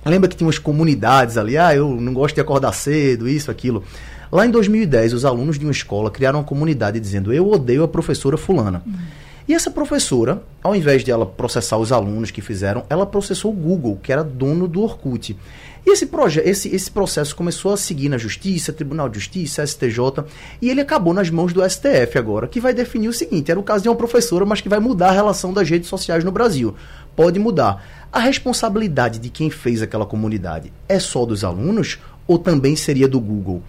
[0.04, 3.82] Lembra que tinha umas comunidades ali, ah, eu não gosto de acordar cedo, isso, aquilo.
[4.30, 7.88] Lá em 2010, os alunos de uma escola criaram uma comunidade dizendo: Eu odeio a
[7.88, 8.82] professora Fulana.
[8.86, 8.92] Uhum.
[9.48, 13.54] E essa professora, ao invés de ela processar os alunos que fizeram, ela processou o
[13.54, 15.36] Google, que era dono do Orkut.
[15.86, 16.10] E esse,
[16.44, 20.24] esse, esse processo começou a seguir na Justiça, Tribunal de Justiça, STJ,
[20.60, 23.62] e ele acabou nas mãos do STF agora, que vai definir o seguinte: era o
[23.62, 26.74] caso de uma professora, mas que vai mudar a relação das redes sociais no Brasil.
[27.14, 27.86] Pode mudar.
[28.12, 33.20] A responsabilidade de quem fez aquela comunidade é só dos alunos ou também seria do
[33.20, 33.62] Google?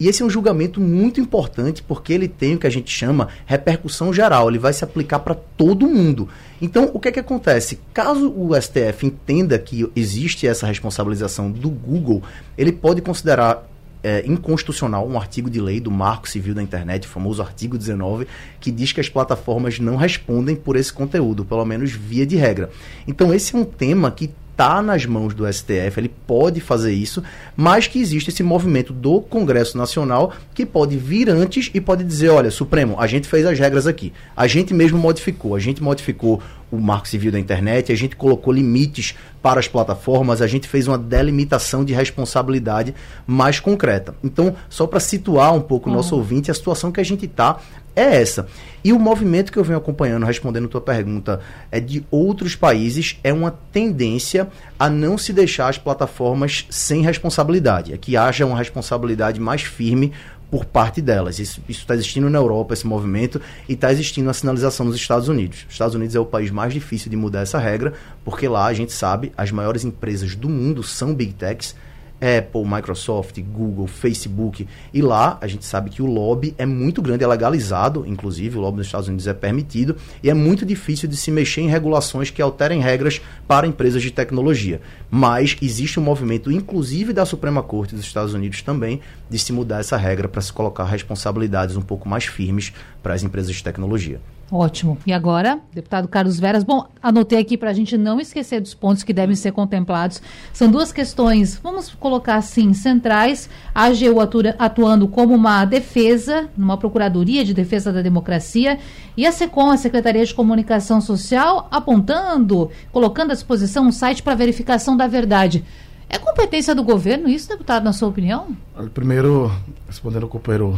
[0.00, 3.28] E esse é um julgamento muito importante porque ele tem o que a gente chama
[3.44, 6.26] repercussão geral, ele vai se aplicar para todo mundo.
[6.60, 7.78] Então, o que é que acontece?
[7.92, 12.22] Caso o STF entenda que existe essa responsabilização do Google,
[12.56, 13.68] ele pode considerar
[14.02, 18.26] é, inconstitucional um artigo de lei do Marco Civil da Internet, o famoso artigo 19,
[18.58, 22.70] que diz que as plataformas não respondem por esse conteúdo, pelo menos via de regra.
[23.06, 27.22] Então, esse é um tema que está nas mãos do STF, ele pode fazer isso,
[27.56, 32.28] mas que existe esse movimento do Congresso Nacional que pode vir antes e pode dizer,
[32.28, 36.42] olha, Supremo, a gente fez as regras aqui, a gente mesmo modificou, a gente modificou
[36.70, 40.86] o Marco Civil da Internet, a gente colocou limites para as plataformas, a gente fez
[40.86, 42.94] uma delimitação de responsabilidade
[43.26, 44.14] mais concreta.
[44.22, 46.20] Então, só para situar um pouco o nosso uhum.
[46.20, 47.58] ouvinte, a situação que a gente está
[47.94, 48.46] é essa.
[48.82, 53.32] E o movimento que eu venho acompanhando, respondendo tua pergunta, é de outros países, é
[53.32, 54.48] uma tendência
[54.78, 60.12] a não se deixar as plataformas sem responsabilidade, é que haja uma responsabilidade mais firme
[60.50, 61.38] por parte delas.
[61.38, 65.64] Isso está existindo na Europa, esse movimento, e está existindo a sinalização nos Estados Unidos.
[65.68, 67.92] Os Estados Unidos é o país mais difícil de mudar essa regra,
[68.24, 71.76] porque lá a gente sabe, as maiores empresas do mundo são big techs,
[72.20, 74.68] Apple, Microsoft, Google, Facebook.
[74.92, 78.60] E lá a gente sabe que o lobby é muito grande, é legalizado, inclusive, o
[78.60, 82.30] lobby nos Estados Unidos é permitido, e é muito difícil de se mexer em regulações
[82.30, 84.80] que alterem regras para empresas de tecnologia.
[85.10, 89.80] Mas existe um movimento, inclusive da Suprema Corte dos Estados Unidos também, de se mudar
[89.80, 94.20] essa regra para se colocar responsabilidades um pouco mais firmes para as empresas de tecnologia.
[94.52, 94.98] Ótimo.
[95.06, 99.04] E agora, deputado Carlos Veras, bom, anotei aqui para a gente não esquecer dos pontos
[99.04, 100.20] que devem ser contemplados.
[100.52, 103.48] São duas questões, vamos colocar assim, centrais.
[103.72, 108.78] A AGU atua, atuando como uma defesa, numa Procuradoria de Defesa da Democracia,
[109.16, 114.34] e a SECOM, a Secretaria de Comunicação Social, apontando, colocando à disposição um site para
[114.34, 115.64] verificação da verdade.
[116.08, 118.48] É competência do governo isso, deputado, na sua opinião?
[118.92, 119.48] Primeiro,
[119.86, 120.76] respondendo ao companheiro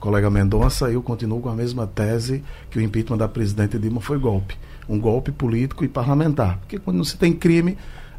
[0.00, 4.18] colega Mendonça, eu continuo com a mesma tese que o impeachment da presidente Dilma foi
[4.18, 4.56] golpe.
[4.88, 6.58] Um golpe político e parlamentar.
[6.58, 7.76] Porque quando não se tem crime,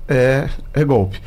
[0.08, 1.20] é, é golpe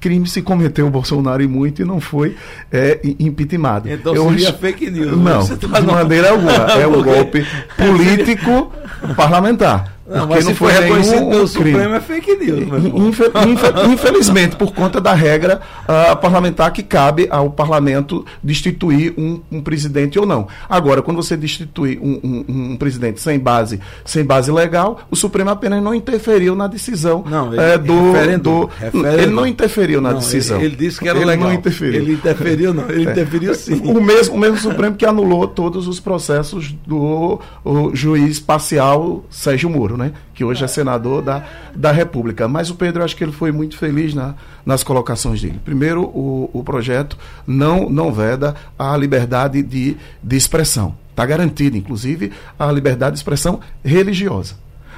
[0.00, 2.36] crime se cometeu o Bolsonaro e muito e não foi
[2.72, 3.90] é, impeachmentado.
[3.90, 4.58] Então eu seria acho...
[4.58, 5.18] fake news.
[5.18, 6.68] Não, tá de maneira alguma.
[6.78, 7.44] É um golpe
[7.76, 8.72] político
[9.16, 9.97] parlamentar.
[10.08, 12.62] Não, mas se foi reconhecido pelo Supremo é fake news.
[12.94, 19.40] Infel, infel, infelizmente, por conta da regra uh, parlamentar que cabe ao parlamento destituir um,
[19.52, 20.48] um, presidente ou não.
[20.68, 25.50] Agora, quando você destitui um, um, um, presidente sem base, sem base legal, o Supremo
[25.50, 28.12] apenas não interferiu na decisão não, ele, é, do,
[28.50, 28.70] do
[29.06, 30.56] Ele não interferiu na não, decisão.
[30.56, 31.48] Ele, ele, disse que era ele legal.
[31.48, 32.00] Não interferiu.
[32.00, 32.88] Ele interferiu, não.
[32.88, 33.12] Ele é.
[33.12, 33.82] interferiu sim.
[33.84, 37.40] O mesmo, o mesmo Supremo que anulou todos os processos do
[37.92, 40.12] juiz parcial Sérgio Moro né?
[40.32, 42.48] que hoje é senador da, da República.
[42.48, 44.34] Mas o Pedro, acho que ele foi muito feliz na,
[44.64, 45.60] nas colocações dele.
[45.64, 50.96] Primeiro, o, o projeto não, não veda a liberdade de, de expressão.
[51.10, 54.54] Está garantida, inclusive, a liberdade de expressão religiosa.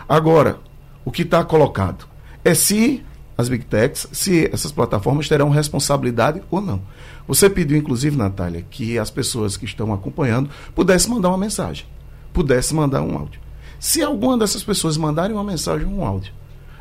[0.09, 0.59] Agora,
[1.05, 2.05] o que está colocado
[2.45, 3.03] é se
[3.41, 6.83] as big techs, se essas plataformas terão responsabilidade ou não.
[7.27, 11.87] Você pediu, inclusive, Natália, que as pessoas que estão acompanhando pudessem mandar uma mensagem,
[12.33, 13.41] pudessem mandar um áudio.
[13.81, 16.35] Se alguma dessas pessoas mandarem uma mensagem, um áudio,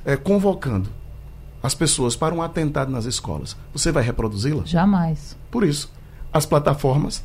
[0.04, 0.90] é, convocando
[1.64, 4.66] as pessoas para um atentado nas escolas, você vai reproduzi-la?
[4.66, 5.38] Jamais.
[5.50, 5.90] Por isso,
[6.32, 7.24] as plataformas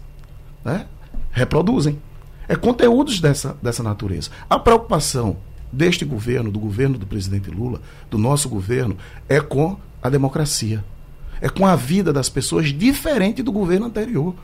[0.65, 0.87] né,
[1.33, 2.01] reproduzem.
[2.47, 4.31] É conteúdos dessa, dessa natureza.
[4.49, 5.39] A preocupação
[5.73, 8.97] deste governo, do governo do presidente Lula, do nosso governo,
[9.29, 10.85] é com a democracia.
[11.41, 14.37] É com a vida das pessoas, diferente do governo anterior.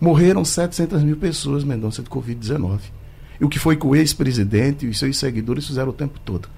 [0.00, 2.80] Morreram 700 mil pessoas, Mendonça, de Covid-19.
[3.42, 6.48] E o que foi que o ex-presidente e seus seguidores fizeram o tempo todo?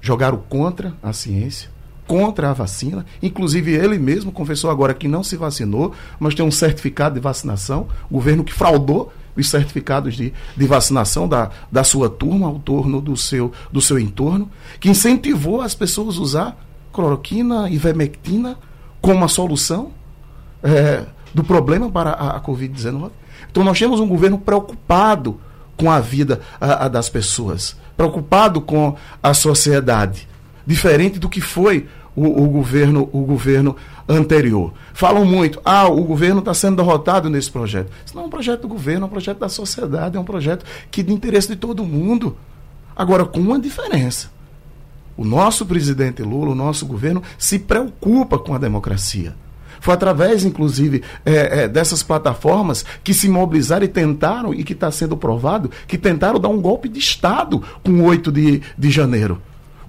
[0.00, 1.70] Jogaram contra a ciência,
[2.08, 3.06] contra a vacina.
[3.22, 7.86] Inclusive, ele mesmo confessou agora que não se vacinou, mas tem um certificado de vacinação.
[8.10, 13.16] Governo que fraudou os certificados de, de vacinação da, da sua turma, ao torno do
[13.16, 18.58] seu, do seu entorno, que incentivou as pessoas a usar cloroquina e vermectina
[19.00, 19.92] como uma solução
[20.64, 23.12] é, do problema para a, a Covid-19.
[23.48, 25.38] Então nós temos um governo preocupado
[25.80, 30.28] com a vida a, a das pessoas, preocupado com a sociedade,
[30.66, 33.74] diferente do que foi o, o, governo, o governo
[34.06, 34.74] anterior.
[34.92, 37.90] Falam muito, ah, o governo está sendo derrotado nesse projeto.
[38.04, 40.66] Isso não é um projeto do governo, é um projeto da sociedade, é um projeto
[40.90, 42.36] que de interesse de todo mundo.
[42.94, 44.30] Agora, com uma diferença.
[45.16, 49.34] O nosso presidente Lula, o nosso governo, se preocupa com a democracia.
[49.80, 54.90] Foi através, inclusive, é, é, dessas plataformas que se mobilizaram e tentaram, e que está
[54.90, 59.40] sendo provado, que tentaram dar um golpe de Estado com 8 de, de janeiro.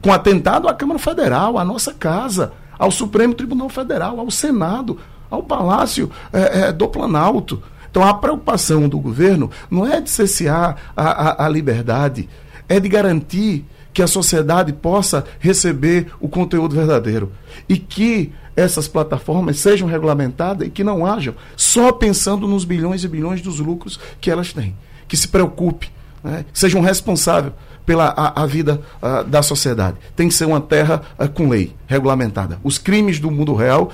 [0.02, 4.98] Com atentado à Câmara Federal, à nossa casa, ao Supremo Tribunal Federal, ao Senado,
[5.30, 7.62] ao Palácio é, é do Planalto.
[7.90, 12.30] Então a preocupação do governo não é de cessear a, a, a liberdade,
[12.68, 17.34] é de garantir que a sociedade possa receber o conteúdo verdadeiro
[17.68, 23.08] e que essas plataformas sejam regulamentadas e que não hajam só pensando nos bilhões e
[23.08, 24.76] bilhões dos lucros que elas têm.
[25.08, 25.92] Que se preocupe,
[26.24, 26.46] né?
[26.54, 27.54] sejam responsáveis
[27.86, 29.98] pela a, a vida uh, da sociedade.
[30.16, 32.60] Tem que ser uma terra uh, com lei, regulamentada.
[32.64, 33.92] Os crimes do mundo real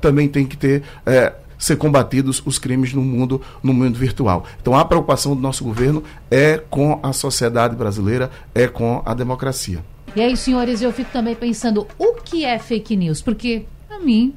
[0.00, 4.44] também tem que ter eh, ser combatidos os crimes no mundo no mundo virtual.
[4.60, 9.78] Então a preocupação do nosso governo é com a sociedade brasileira, é com a democracia.
[10.14, 14.34] E aí, senhores, eu fico também pensando o que é fake news, porque para mim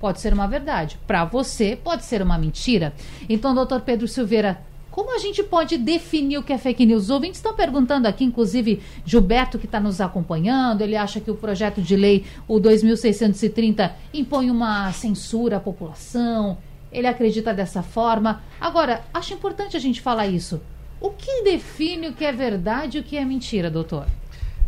[0.00, 2.94] pode ser uma verdade, para você pode ser uma mentira.
[3.28, 7.04] Então, doutor Pedro Silveira, como a gente pode definir o que é fake news?
[7.04, 11.34] Os ouvintes estão perguntando aqui, inclusive Gilberto, que está nos acompanhando, ele acha que o
[11.34, 16.56] projeto de lei, o 2630, impõe uma censura à população.
[16.90, 18.42] Ele acredita dessa forma.
[18.58, 20.62] Agora, acho importante a gente falar isso.
[21.00, 24.06] O que define o que é verdade e o que é mentira, doutor?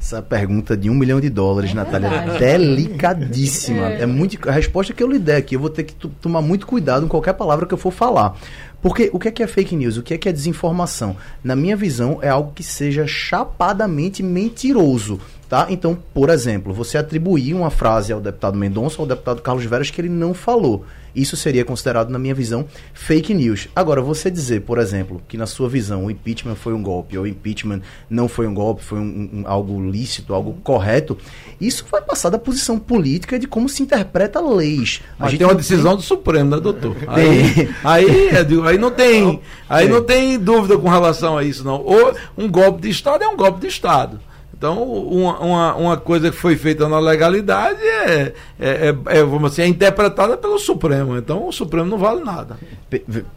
[0.07, 2.39] Essa pergunta de um milhão de dólares, é Natália, verdade.
[2.39, 3.89] delicadíssima.
[3.89, 4.03] É.
[4.03, 4.07] é.
[4.07, 5.57] muito a resposta que eu lhe der aqui.
[5.57, 8.39] Eu vou ter que tomar muito cuidado em qualquer palavra que eu for falar.
[8.81, 9.97] Porque o que é, que é fake news?
[9.97, 11.17] O que é que é desinformação?
[11.43, 15.19] Na minha visão, é algo que seja chapadamente mentiroso.
[15.49, 15.67] Tá?
[15.71, 19.91] Então, por exemplo, você atribuir uma frase ao deputado Mendonça ou ao deputado Carlos Veras
[19.91, 20.85] que ele não falou.
[21.17, 23.69] Isso seria considerado, na minha visão, fake news.
[23.75, 27.25] Agora, você dizer, por exemplo, que na sua visão o impeachment foi um golpe, ou
[27.25, 31.17] o impeachment não foi um golpe, foi um, um, algo lícito, algo correto,
[31.59, 35.01] isso vai passar da posição política de como se interpreta leis.
[35.19, 35.97] A Mas gente tem uma decisão tem...
[35.97, 36.95] do Supremo, né, doutor?
[37.09, 38.31] Aí, aí,
[38.67, 41.83] aí, não tem, aí não tem dúvida com relação a isso, não.
[41.83, 44.21] Ou um golpe de Estado é um golpe de Estado.
[44.59, 49.53] Então, uma, uma, uma, coisa que foi feita na legalidade é, é, é, é, vamos
[49.53, 51.15] assim, é interpretada pelo Supremo.
[51.19, 52.57] Então, o Supremo não vale nada.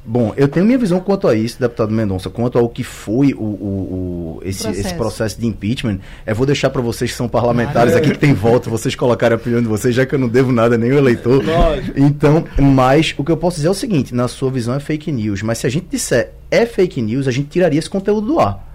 [0.05, 3.43] Bom, eu tenho minha visão quanto a isso, deputado Mendonça, quanto ao que foi o,
[3.43, 4.87] o, o esse, processo.
[4.87, 5.99] esse processo de impeachment.
[6.25, 9.37] Eu vou deixar para vocês que são parlamentares aqui que tem volta, vocês colocarem a
[9.37, 11.43] opinião de vocês, já que eu não devo nada nem o eleitor.
[11.43, 11.99] Lógico.
[11.99, 15.11] Então, mas o que eu posso dizer é o seguinte: na sua visão é fake
[15.11, 18.39] news, mas se a gente disser é fake news, a gente tiraria esse conteúdo do
[18.39, 18.68] ar.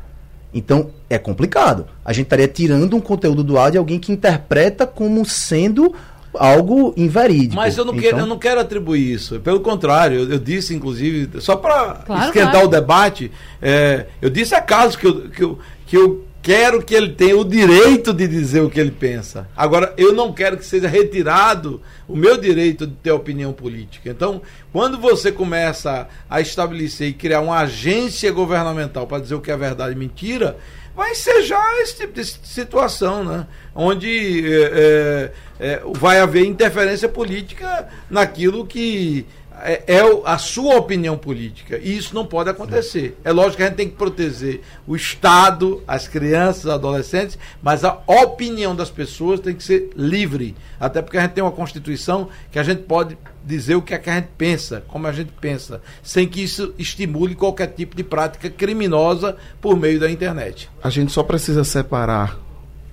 [0.54, 1.86] Então, é complicado.
[2.04, 5.92] A gente estaria tirando um conteúdo do ar de alguém que interpreta como sendo
[6.32, 7.56] algo inverídico.
[7.56, 8.10] Mas eu não, então...
[8.10, 9.40] quero, eu não quero atribuir isso.
[9.40, 12.66] Pelo contrário, eu, eu disse, inclusive, só para claro, esquentar claro.
[12.66, 16.94] o debate, é, eu disse a casos que eu, que eu, que eu quero que
[16.94, 19.48] ele tenha o direito de dizer o que ele pensa.
[19.56, 24.10] Agora, eu não quero que seja retirado o meu direito de ter opinião política.
[24.10, 29.50] Então, quando você começa a estabelecer e criar uma agência governamental para dizer o que
[29.50, 30.58] é verdade e mentira,
[30.94, 33.46] vai ensejar esse tipo de situação, né?
[33.74, 39.26] Onde é, é, vai haver interferência política naquilo que
[39.64, 41.80] é, é, a sua opinião política.
[41.82, 43.18] E isso não pode acontecer.
[43.24, 47.82] É lógico que a gente tem que proteger o Estado, as crianças, os adolescentes, mas
[47.82, 50.54] a opinião das pessoas tem que ser livre.
[50.78, 53.98] Até porque a gente tem uma Constituição que a gente pode dizer o que é
[53.98, 58.04] que a gente pensa, como a gente pensa, sem que isso estimule qualquer tipo de
[58.04, 60.68] prática criminosa por meio da internet.
[60.82, 62.38] A gente só precisa separar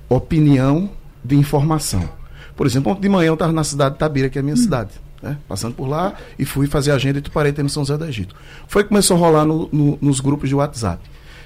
[0.08, 0.89] opinião
[1.24, 2.10] de informação.
[2.56, 4.56] Por exemplo, ontem de manhã eu estava na cidade de Tabira, que é a minha
[4.56, 4.58] hum.
[4.58, 4.91] cidade
[5.22, 5.38] né?
[5.47, 8.36] passando por lá e fui fazer a agenda de Tuparetê no São José do Egito.
[8.67, 11.01] Foi que começou a rolar no, no, nos grupos de WhatsApp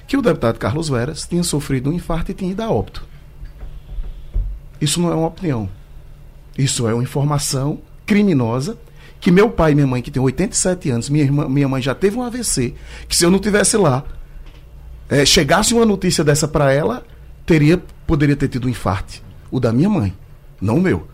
[0.07, 3.05] que o deputado Carlos Veras tinha sofrido um infarto e tinha ido a óbito.
[4.79, 5.69] Isso não é uma opinião.
[6.57, 8.77] Isso é uma informação criminosa
[9.19, 11.95] que meu pai e minha mãe, que tem 87 anos, minha, irmã, minha mãe já
[11.95, 12.75] teve um AVC,
[13.07, 14.03] que se eu não tivesse lá,
[15.09, 17.03] é, chegasse uma notícia dessa para ela,
[17.45, 19.23] teria poderia ter tido um infarto.
[19.49, 20.13] O da minha mãe,
[20.61, 21.07] não o meu.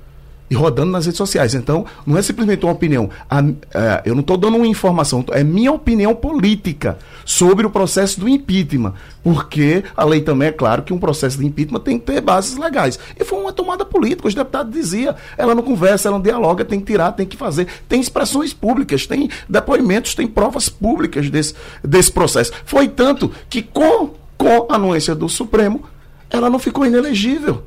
[0.52, 1.56] E rodando nas redes sociais.
[1.56, 3.10] Então, não é simplesmente uma opinião.
[3.30, 3.40] A,
[3.74, 8.28] é, eu não estou dando uma informação, é minha opinião política sobre o processo do
[8.28, 8.94] impeachment.
[9.24, 12.58] Porque a lei também é claro que um processo de impeachment tem que ter bases
[12.58, 13.00] legais.
[13.18, 14.28] E foi uma tomada política.
[14.28, 17.68] Os deputados diziam, ela não conversa, ela não dialoga, tem que tirar, tem que fazer.
[17.88, 22.52] Tem expressões públicas, tem depoimentos, tem provas públicas desse, desse processo.
[22.66, 25.84] Foi tanto que com, com a anuência do Supremo,
[26.30, 27.64] ela não ficou inelegível.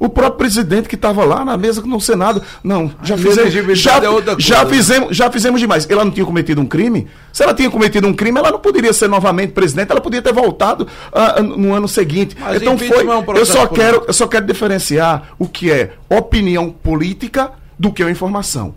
[0.00, 4.00] O próprio presidente que estava lá na mesa no Senado, não, já fizemos, já, é
[4.38, 5.86] já, fizemos, já fizemos demais.
[5.90, 7.06] Ela não tinha cometido um crime?
[7.30, 10.32] Se ela tinha cometido um crime, ela não poderia ser novamente presidente, ela poderia ter
[10.32, 12.34] voltado uh, no ano seguinte.
[12.40, 13.06] Mas então foi.
[13.06, 17.92] É um eu só quero, eu só quero diferenciar o que é opinião política do
[17.92, 18.74] que é informação.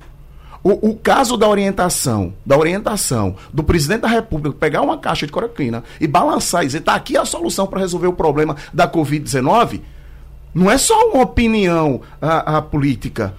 [0.61, 5.31] O, o, caso da orientação, da orientação do presidente da República pegar uma caixa de
[5.31, 9.81] cloroquina e balançar e dizer, está aqui a solução para resolver o problema da Covid-19,
[10.53, 13.33] não é só uma opinião a, a política.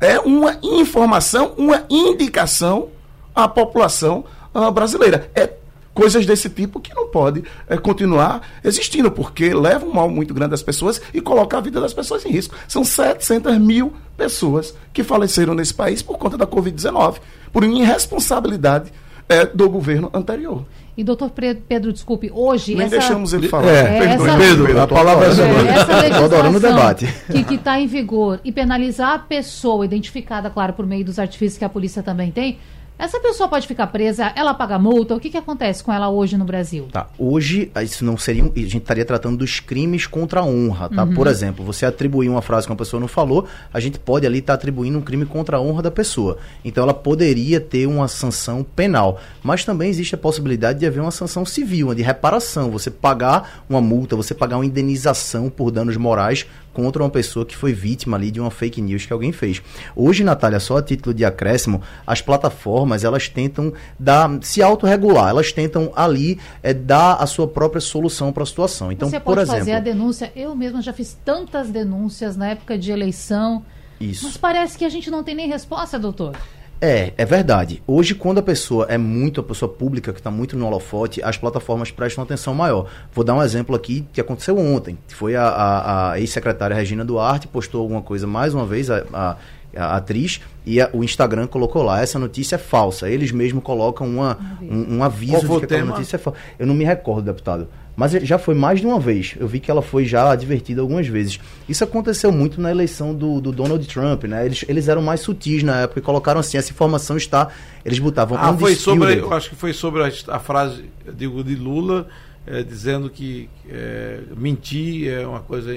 [0.00, 2.88] É uma informação, uma indicação
[3.34, 4.24] à população
[4.54, 5.30] uh, brasileira.
[5.34, 5.60] É
[5.92, 10.54] coisas desse tipo que não pode é, continuar existindo, porque leva um mal muito grande
[10.54, 12.54] às pessoas e coloca a vida das pessoas em risco.
[12.66, 17.16] São 700 mil pessoas que faleceram nesse país por conta da Covid-19,
[17.52, 18.92] por irresponsabilidade
[19.30, 20.64] é, do governo anterior.
[20.96, 22.74] E doutor Pedro, desculpe, hoje.
[22.74, 23.70] Nem essa, deixamos ele falar.
[23.70, 25.44] É, essa, Pedro, a palavra é sua.
[25.46, 27.06] Essa legislação debate.
[27.48, 31.64] que está em vigor e penalizar a pessoa identificada, claro, por meio dos artifícios que
[31.64, 32.58] a polícia também tem,
[33.00, 36.36] essa pessoa pode ficar presa, ela paga multa, o que, que acontece com ela hoje
[36.36, 36.86] no Brasil?
[36.92, 41.04] Tá, hoje isso não seria, a gente estaria tratando dos crimes contra a honra, tá?
[41.04, 41.14] Uhum.
[41.14, 44.40] Por exemplo, você atribuir uma frase que uma pessoa não falou, a gente pode ali
[44.40, 46.36] estar tá atribuindo um crime contra a honra da pessoa.
[46.62, 51.10] Então ela poderia ter uma sanção penal, mas também existe a possibilidade de haver uma
[51.10, 55.96] sanção civil, uma de reparação, você pagar uma multa, você pagar uma indenização por danos
[55.96, 59.62] morais contra uma pessoa que foi vítima ali de uma fake news que alguém fez.
[59.94, 65.52] Hoje, Natália, só a título de acréscimo, as plataformas elas tentam dar, se autorregular, elas
[65.52, 68.92] tentam ali é, dar a sua própria solução para a situação.
[68.92, 70.32] Então, Você por pode exemplo, fazer a denúncia.
[70.34, 73.64] Eu mesma já fiz tantas denúncias na época de eleição.
[74.00, 74.24] Isso.
[74.24, 76.34] Mas parece que a gente não tem nem resposta, doutor.
[76.80, 77.82] É, é verdade.
[77.86, 81.36] Hoje, quando a pessoa é muito, a pessoa pública, que está muito no holofote, as
[81.36, 82.88] plataformas prestam atenção maior.
[83.12, 84.96] Vou dar um exemplo aqui que aconteceu ontem.
[85.08, 89.36] Foi a, a, a ex-secretária Regina Duarte, postou alguma coisa mais uma vez, a, a
[89.76, 93.08] a atriz, e a, o Instagram colocou lá, essa notícia é falsa.
[93.08, 96.38] Eles mesmos colocam uma, um, um aviso de que a notícia é falsa.
[96.58, 97.68] Eu não me recordo, deputado.
[98.00, 99.34] Mas já foi mais de uma vez.
[99.38, 101.38] Eu vi que ela foi já advertida algumas vezes.
[101.68, 104.46] Isso aconteceu muito na eleição do, do Donald Trump, né?
[104.46, 107.48] Eles, eles eram mais sutis na época e colocaram assim, essa informação está...
[107.84, 108.38] Eles botavam...
[108.40, 109.18] Ah, foi sobre...
[109.18, 112.08] Eu acho que foi sobre a, a frase, digo, de Lula
[112.46, 115.70] é, dizendo que é, mentir é uma coisa.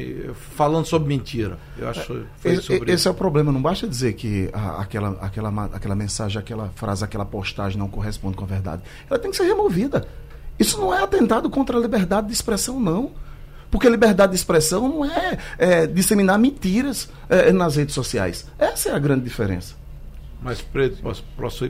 [0.55, 1.57] falando sobre mentira.
[1.77, 3.07] Eu acho foi esse, sobre esse isso.
[3.09, 3.51] é o problema.
[3.51, 8.37] Não basta dizer que a, aquela, aquela, aquela mensagem, aquela frase, aquela postagem não corresponde
[8.37, 8.81] com a verdade.
[9.09, 10.07] Ela tem que ser removida.
[10.59, 13.11] Isso não é atentado contra a liberdade de expressão, não.
[13.71, 18.45] Porque liberdade de expressão não é, é disseminar mentiras é, nas redes sociais.
[18.59, 19.75] Essa é a grande diferença.
[20.41, 21.01] Mas, Preto,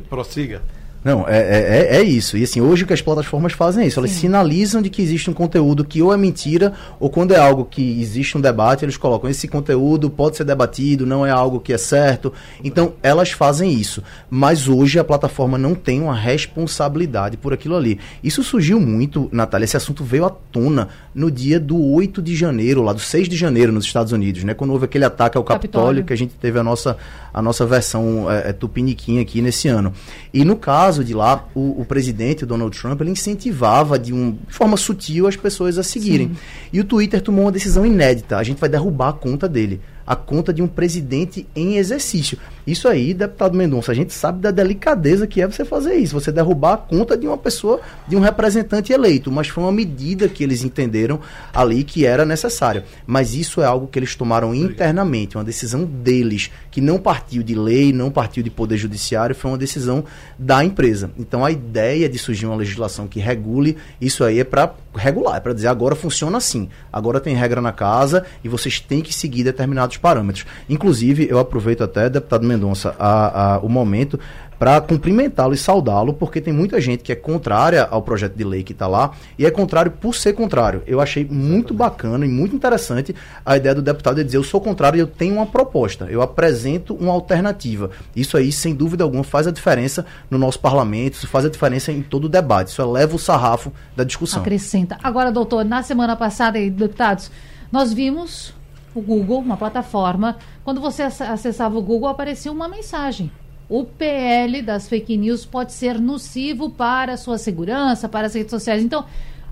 [0.10, 0.62] prossiga.
[1.04, 2.38] Não, é, é, é, é isso.
[2.38, 3.99] E assim, hoje o que as plataformas fazem é isso.
[3.99, 4.22] Elas Sim.
[4.22, 8.01] sinalizam de que existe um conteúdo que ou é mentira, ou quando é algo que
[8.01, 11.78] existe um debate, eles colocam esse conteúdo pode ser debatido, não é algo que é
[11.78, 12.32] certo.
[12.64, 14.01] Então, elas fazem isso.
[14.30, 17.99] Mas hoje a plataforma não tem uma responsabilidade por aquilo ali.
[18.24, 22.82] Isso surgiu muito, Natália, esse assunto veio à tona no dia do 8 de janeiro,
[22.82, 24.54] lá do 6 de janeiro nos Estados Unidos, né?
[24.54, 26.06] Quando houve aquele ataque ao Capitólio, Capitólio.
[26.06, 26.97] que a gente teve a nossa,
[27.34, 29.92] a nossa versão é, é, tupiniquim aqui nesse ano.
[30.34, 34.14] E no caso caso de lá, o, o presidente, o Donald Trump, ele incentivava de,
[34.14, 36.28] um, de forma sutil as pessoas a seguirem.
[36.30, 36.36] Sim.
[36.72, 38.38] E o Twitter tomou uma decisão inédita.
[38.38, 42.38] A gente vai derrubar a conta dele a conta de um presidente em exercício.
[42.66, 46.32] Isso aí, deputado Mendonça, a gente sabe da delicadeza que é você fazer isso, você
[46.32, 50.43] derrubar a conta de uma pessoa, de um representante eleito, mas foi uma medida que
[50.43, 51.20] eles entenderam
[51.54, 52.86] ali que era necessária.
[53.06, 57.54] Mas isso é algo que eles tomaram internamente, uma decisão deles, que não partiu de
[57.54, 60.06] lei, não partiu de poder judiciário, foi uma decisão
[60.39, 61.12] da empresa.
[61.18, 65.39] Então a ideia de surgir uma legislação que regule isso aí é para regular, é
[65.39, 69.44] para dizer agora funciona assim, agora tem regra na casa e vocês têm que seguir
[69.44, 70.46] determinados parâmetros.
[70.70, 74.20] Inclusive, eu aproveito até, deputado Mendonça, a, a, o momento
[74.58, 78.64] para cumprimentá-lo e saudá-lo, porque tem muita gente que é contrária ao projeto de lei
[78.64, 80.84] que está lá e é contrário por ser contrário.
[80.88, 84.62] Eu achei muito bacana e muito interessante a ideia do deputado de dizer: eu sou
[84.62, 87.89] contrário e eu tenho uma proposta, eu apresento uma alternativa.
[88.16, 91.91] Isso aí, sem dúvida alguma, faz a diferença no nosso parlamento, isso faz a diferença
[91.91, 94.41] em todo o debate, isso eleva o sarrafo da discussão.
[94.41, 94.97] Acrescenta.
[95.04, 97.32] Agora, doutor, na semana passada, deputados,
[97.72, 98.54] nós vimos
[98.93, 103.32] o Google, uma plataforma, quando você acessava o Google, aparecia uma mensagem.
[103.74, 108.51] O PL das fake news pode ser nocivo para a sua segurança, para as redes
[108.51, 108.84] sociais.
[108.84, 109.03] Então,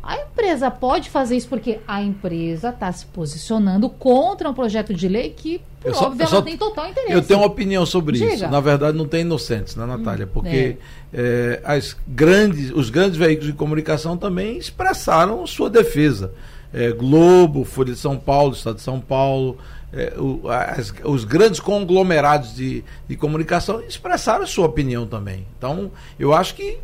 [0.03, 5.07] a empresa pode fazer isso porque a empresa está se posicionando contra um projeto de
[5.07, 7.13] lei que, por só, óbvio, ela só, tem total interesse.
[7.13, 8.31] Eu tenho uma opinião sobre Diga.
[8.31, 8.47] isso.
[8.47, 10.27] Na verdade, não tem inocentes, né, Natália?
[10.27, 10.77] Hum, porque
[11.11, 11.59] é.
[11.59, 16.31] É, as grandes, os grandes veículos de comunicação também expressaram sua defesa.
[16.71, 19.57] É, Globo, Folha de São Paulo, Estado de São Paulo,
[19.93, 25.45] é, o, as, os grandes conglomerados de, de comunicação expressaram sua opinião também.
[25.57, 26.77] Então, eu acho que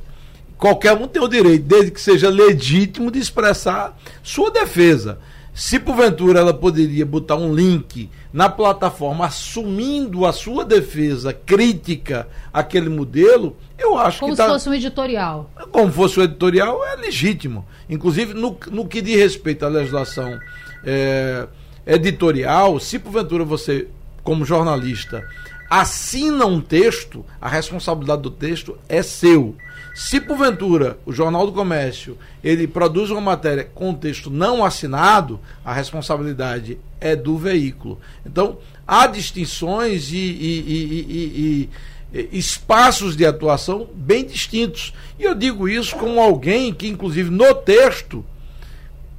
[0.57, 5.19] qualquer um tem o direito, desde que seja legítimo, de expressar sua defesa.
[5.53, 12.89] Se porventura ela poderia botar um link na plataforma assumindo a sua defesa crítica àquele
[12.89, 14.37] modelo, eu acho Como que.
[14.37, 14.59] Como se tá...
[14.59, 15.49] fosse um editorial.
[15.71, 17.65] Como fosse um editorial, é legítimo.
[17.89, 20.37] Inclusive, no, no que diz respeito à legislação
[20.85, 21.47] é,
[21.87, 23.87] editorial, se porventura você,
[24.21, 25.25] como jornalista,
[25.69, 29.55] assina um texto, a responsabilidade do texto é seu.
[29.95, 35.73] Se porventura o Jornal do Comércio ele produz uma matéria com texto não assinado, a
[35.73, 37.99] responsabilidade é do veículo.
[38.23, 40.59] Então há distinções e, e,
[41.33, 41.69] e,
[42.13, 44.93] e espaços de atuação bem distintos.
[45.17, 48.23] E eu digo isso como alguém que, inclusive, no texto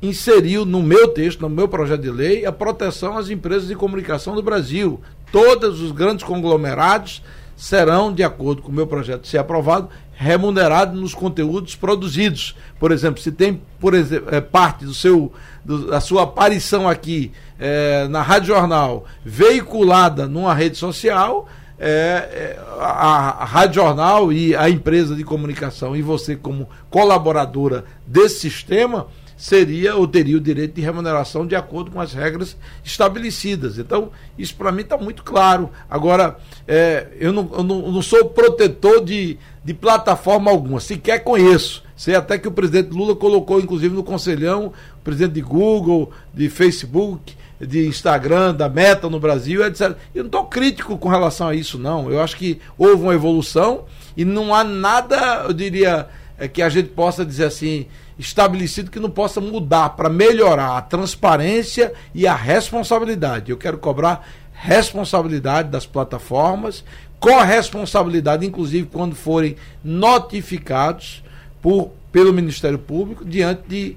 [0.00, 4.34] inseriu no meu texto, no meu projeto de lei, a proteção às empresas de comunicação
[4.34, 5.00] do Brasil.
[5.32, 7.22] Todos os grandes conglomerados
[7.56, 12.54] serão, de acordo com o meu projeto ser aprovado, remunerados nos conteúdos produzidos.
[12.78, 15.32] Por exemplo, se tem por exemplo, é, parte do seu,
[15.64, 23.42] do, da sua aparição aqui é, na Rádio Jornal veiculada numa rede social, é, a,
[23.42, 29.06] a Rádio Jornal e a empresa de comunicação e você como colaboradora desse sistema
[29.38, 33.78] seria ou teria o direito de remuneração de acordo com as regras estabelecidas.
[33.78, 35.70] Então, isso para mim está muito claro.
[35.88, 36.36] Agora,
[36.66, 41.84] é, eu, não, eu não, não, sou protetor de, de plataforma alguma, sequer conheço.
[41.96, 46.48] Sei até que o presidente Lula colocou, inclusive, no conselhão, o presidente de Google, de
[46.48, 49.96] Facebook, de Instagram, da Meta no Brasil, etc.
[50.12, 52.10] Eu não estou crítico com relação a isso, não.
[52.10, 53.84] Eu acho que houve uma evolução
[54.16, 57.86] e não há nada, eu diria, é, que a gente possa dizer assim
[58.18, 63.50] estabelecido que não possa mudar para melhorar a transparência e a responsabilidade.
[63.50, 66.84] Eu quero cobrar responsabilidade das plataformas,
[67.20, 71.22] corresponsabilidade, inclusive quando forem notificados
[71.62, 73.96] por, pelo Ministério Público diante de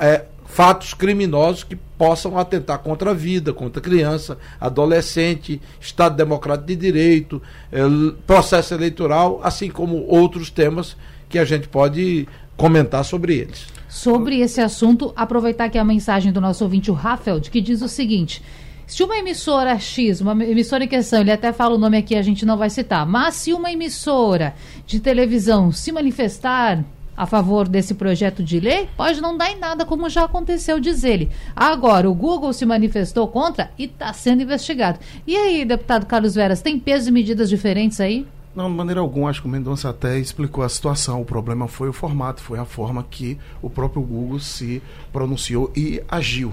[0.00, 6.68] é, fatos criminosos que possam atentar contra a vida, contra a criança, adolescente, Estado Democrático
[6.68, 7.82] de Direito, é,
[8.26, 10.96] processo eleitoral, assim como outros temas
[11.28, 12.26] que a gente pode
[12.58, 13.66] comentar sobre eles.
[13.88, 17.88] Sobre esse assunto, aproveitar aqui a mensagem do nosso ouvinte, o Rafael, que diz o
[17.88, 18.42] seguinte.
[18.86, 22.22] Se uma emissora X, uma emissora em questão, ele até fala o nome aqui, a
[22.22, 24.54] gente não vai citar, mas se uma emissora
[24.86, 26.84] de televisão se manifestar
[27.16, 31.04] a favor desse projeto de lei, pode não dar em nada, como já aconteceu, diz
[31.04, 31.30] ele.
[31.54, 34.98] Agora, o Google se manifestou contra e está sendo investigado.
[35.26, 38.26] E aí, deputado Carlos Veras, tem pesos e medidas diferentes aí?
[38.54, 41.20] Não, de maneira alguma, acho que o Mendonça até explicou a situação.
[41.20, 44.82] O problema foi o formato, foi a forma que o próprio Google se
[45.12, 46.52] pronunciou e agiu.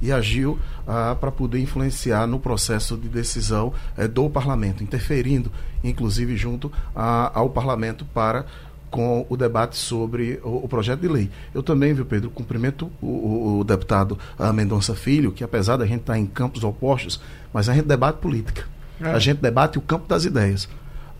[0.00, 5.52] E agiu ah, para poder influenciar no processo de decisão eh, do parlamento, interferindo,
[5.84, 8.46] inclusive, junto a, ao parlamento para
[8.92, 11.30] com o debate sobre o, o, projeto de lei.
[11.54, 15.86] Eu também, viu, Pedro, cumprimento o, o, o deputado ah, Mendonça Filho, que apesar da
[15.86, 17.18] gente estar em campos opostos,
[17.52, 18.64] mas a gente debate política.
[19.00, 19.10] É.
[19.10, 20.68] A gente debate o campo das ideias.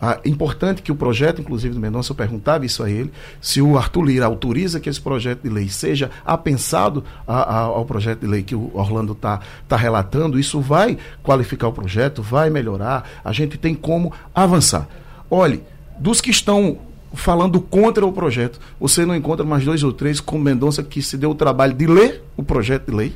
[0.05, 3.77] Ah, importante que o projeto, inclusive do Mendonça, eu perguntava isso a ele, se o
[3.77, 8.27] Arthur Lira autoriza que esse projeto de lei seja apensado a, a, ao projeto de
[8.27, 13.31] lei que o Orlando está tá relatando, isso vai qualificar o projeto, vai melhorar, a
[13.31, 14.89] gente tem como avançar.
[15.31, 15.63] Olhe,
[15.97, 16.79] dos que estão
[17.13, 21.15] falando contra o projeto, você não encontra mais dois ou três como Mendonça que se
[21.15, 23.15] deu o trabalho de ler o projeto de lei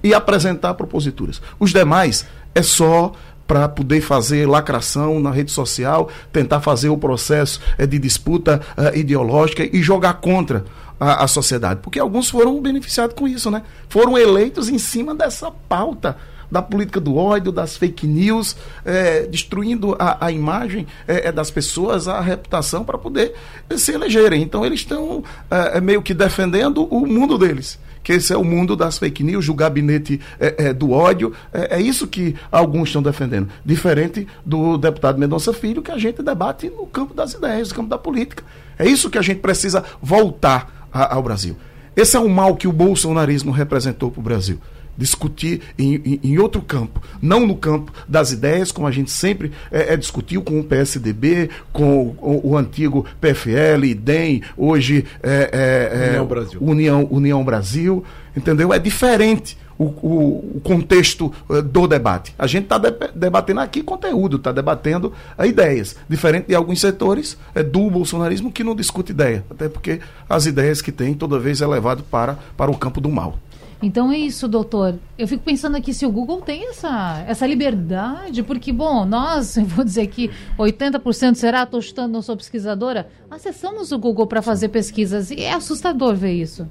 [0.00, 1.42] e apresentar proposituras.
[1.58, 2.24] Os demais
[2.54, 3.14] é só
[3.50, 8.96] para poder fazer lacração na rede social, tentar fazer o processo é, de disputa uh,
[8.96, 10.64] ideológica e jogar contra
[11.00, 11.80] a, a, sociedade.
[11.82, 13.64] Porque alguns foram beneficiados com isso, né?
[13.88, 16.16] Foram eleitos em cima dessa pauta
[16.48, 22.06] da política do ódio, das fake news, é, destruindo a, a imagem é, das pessoas,
[22.06, 23.34] a reputação para poder
[23.76, 24.42] se elegerem.
[24.42, 28.74] Então eles estão é, meio que defendendo o mundo deles que esse é o mundo
[28.74, 31.32] das fake news, o gabinete é, é, do ódio.
[31.52, 33.48] É, é, isso que alguns estão defendendo.
[33.64, 37.88] Diferente do deputado Mendonça Filho, que a gente debate no campo das ideias, no campo
[37.88, 38.42] da política.
[38.78, 41.56] É isso que a gente precisa voltar a, ao Brasil.
[41.94, 44.58] Esse é o mal que o bolsonarismo representou para o Brasil.
[44.96, 49.52] Discutir em, em, em, outro campo, não no campo das ideias, como a gente sempre
[49.70, 56.08] é, é discutiu com o PSDB, com o, o, antigo PFL, IDEM, hoje é, é,
[56.10, 56.60] União, Brasil.
[56.62, 58.04] União, União Brasil,
[58.36, 58.72] entendeu?
[58.72, 59.58] É diferente.
[59.78, 62.34] O, o, o, contexto uh, do debate.
[62.38, 67.38] A gente está de, debatendo aqui conteúdo, está debatendo uh, ideias, diferente de alguns setores
[67.56, 71.62] uh, do bolsonarismo que não discute ideia, até porque as ideias que tem toda vez
[71.62, 73.38] é levado para, para o campo do mal.
[73.82, 74.98] Então é isso, doutor.
[75.18, 79.64] Eu fico pensando aqui se o Google tem essa, essa liberdade, porque, bom, nós, eu
[79.64, 84.68] vou dizer que 80% será, estou chutando, não sou pesquisadora, acessamos o Google para fazer
[84.68, 86.68] pesquisas e é assustador ver isso.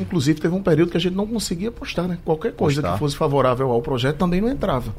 [0.00, 2.18] Inclusive, teve um período que a gente não conseguia postar, né?
[2.24, 2.94] Qualquer coisa postar.
[2.94, 4.94] que fosse favorável ao projeto também não entrava.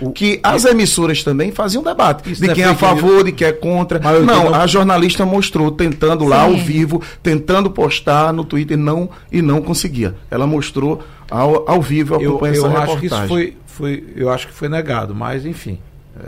[0.00, 3.52] O, que as emissoras também faziam debate de quem é a favor, de quem é
[3.52, 4.00] contra.
[4.02, 6.30] Mas não, a jornalista mostrou tentando Sim.
[6.30, 10.14] lá ao vivo, tentando postar no Twitter não e não conseguia.
[10.30, 14.52] Ela mostrou ao, ao vivo eu, eu acho que isso foi, foi, eu acho que
[14.52, 15.78] foi negado, mas enfim,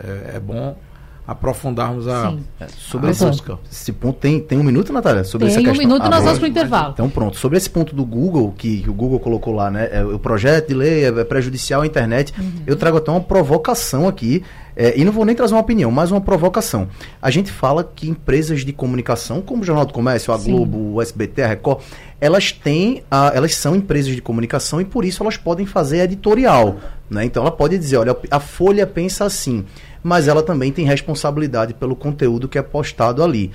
[0.03, 0.75] é, é bom
[1.27, 3.57] aprofundarmos a, é, sobre a esse, busca.
[3.71, 4.19] esse ponto.
[4.19, 5.23] Tem, tem um minuto, Natália?
[5.23, 5.75] Sobre tem essa questão.
[5.75, 6.91] um minuto e nós vamos para o intervalo.
[6.93, 9.89] Então pronto, sobre esse ponto do Google, que, que o Google colocou lá, né?
[9.91, 12.33] É, o projeto de lei é prejudicial à internet.
[12.37, 12.51] Uhum.
[12.67, 14.43] Eu trago até uma provocação aqui,
[14.75, 16.87] é, e não vou nem trazer uma opinião, mas uma provocação.
[17.21, 20.51] A gente fala que empresas de comunicação, como o Jornal do Comércio, a Sim.
[20.51, 21.79] Globo, o SBT, a Record,
[22.19, 26.75] elas têm, a, elas são empresas de comunicação e por isso elas podem fazer editorial.
[27.09, 27.25] Né?
[27.25, 29.65] Então ela pode dizer, olha, a Folha pensa assim
[30.05, 33.51] mas ela também tem responsabilidade pelo conteúdo que é postado ali.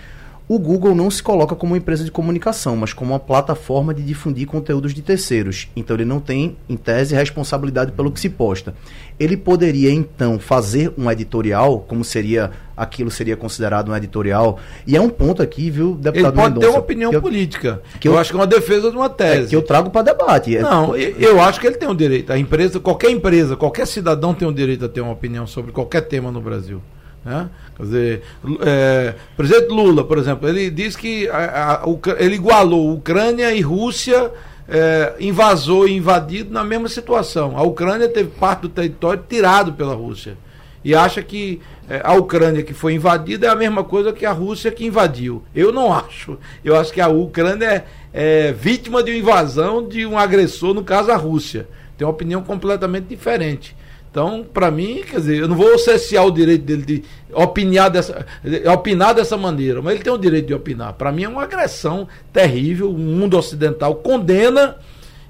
[0.51, 4.03] O Google não se coloca como uma empresa de comunicação, mas como uma plataforma de
[4.03, 5.69] difundir conteúdos de terceiros.
[5.77, 8.75] Então ele não tem, em tese, responsabilidade pelo que se posta.
[9.17, 14.59] Ele poderia então fazer um editorial, como seria aquilo seria considerado um editorial.
[14.85, 17.83] E é um ponto aqui, viu, deputado Ele pode Mendonça, ter uma opinião que política,
[18.01, 19.45] que eu, eu, acho que é uma defesa de uma tese.
[19.45, 20.57] É, que eu trago para debate.
[20.57, 22.33] É não, eu, eu acho que ele tem o um direito.
[22.33, 25.71] A empresa, qualquer empresa, qualquer cidadão tem o um direito a ter uma opinião sobre
[25.71, 26.83] qualquer tema no Brasil.
[27.25, 27.49] Né?
[27.77, 28.23] Quer dizer,
[28.63, 31.85] é, presidente Lula, por exemplo, ele diz que a, a,
[32.19, 34.31] ele igualou Ucrânia e Rússia
[34.69, 37.57] é, invasou e invadido na mesma situação.
[37.57, 40.37] A Ucrânia teve parte do território tirado pela Rússia.
[40.83, 44.33] E acha que é, a Ucrânia que foi invadida é a mesma coisa que a
[44.33, 45.43] Rússia que invadiu.
[45.55, 46.39] Eu não acho.
[46.65, 50.85] Eu acho que a Ucrânia é, é vítima de uma invasão de um agressor, no
[50.85, 51.69] caso a Rússia.
[51.99, 53.77] Tem uma opinião completamente diferente.
[54.11, 58.27] Então, para mim, quer dizer, eu não vou cessear o direito dele de opinar dessa,
[58.43, 60.95] de opinar dessa maneira, mas ele tem o direito de opinar.
[60.95, 64.77] Para mim é uma agressão terrível, o mundo ocidental condena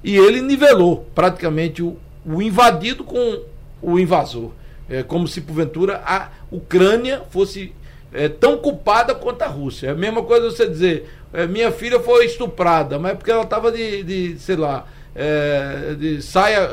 [0.03, 3.43] e ele nivelou praticamente o, o invadido com
[3.83, 4.51] o invasor.
[4.89, 7.73] É como se, porventura, a Ucrânia fosse
[8.13, 9.89] é, tão culpada quanto a Rússia.
[9.89, 13.43] É a mesma coisa você dizer, é, minha filha foi estuprada, mas é porque ela
[13.43, 16.71] estava de, de, sei lá, é, de saia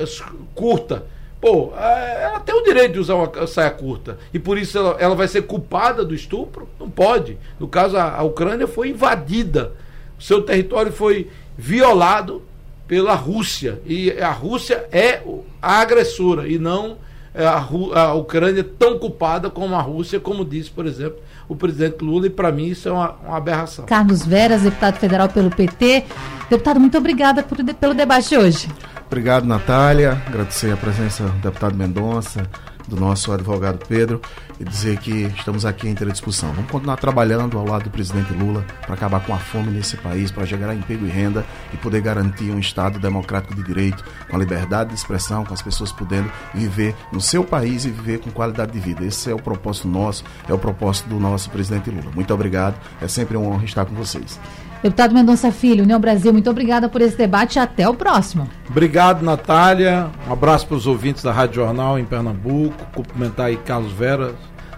[0.55, 1.03] curta.
[1.39, 4.17] Pô, é, ela tem o direito de usar uma saia curta.
[4.33, 6.67] E por isso ela, ela vai ser culpada do estupro?
[6.79, 7.37] Não pode.
[7.59, 9.73] No caso, a, a Ucrânia foi invadida.
[10.19, 12.41] Seu território foi violado
[12.87, 13.79] pela Rússia.
[13.85, 15.21] E a Rússia é
[15.61, 16.97] a agressora e não
[17.35, 22.27] a, a Ucrânia tão culpada como a Rússia, como disse, por exemplo, o presidente Lula.
[22.27, 23.85] E para mim isso é uma, uma, aberração.
[23.85, 26.05] Carlos Veras, deputado federal pelo PT.
[26.49, 28.67] Deputado, muito obrigada por, pelo debate de hoje.
[29.07, 30.21] Obrigado, Natália.
[30.27, 32.45] Agradecer a presença do deputado Mendonça,
[32.89, 34.21] do nosso advogado Pedro,
[34.59, 36.51] e dizer que estamos aqui em discussão.
[36.51, 40.29] Vamos continuar trabalhando ao lado do presidente Lula para acabar com a fome nesse país,
[40.29, 44.39] para gerar emprego e renda e poder garantir um Estado democrático de direito, com a
[44.39, 48.73] liberdade de expressão, com as pessoas podendo viver no seu país e viver com qualidade
[48.73, 49.05] de vida.
[49.05, 52.11] Esse é o propósito nosso, é o propósito do nosso presidente Lula.
[52.13, 54.37] Muito obrigado, é sempre uma honra estar com vocês.
[54.81, 58.47] Deputado Mendonça Filho, União Brasil, muito obrigada por esse debate e até o próximo.
[58.69, 60.09] Obrigado, Natália.
[60.27, 62.85] Um abraço para os ouvintes da Rádio Jornal em Pernambuco.
[62.93, 64.35] Cumprimentar aí Carlos Veras,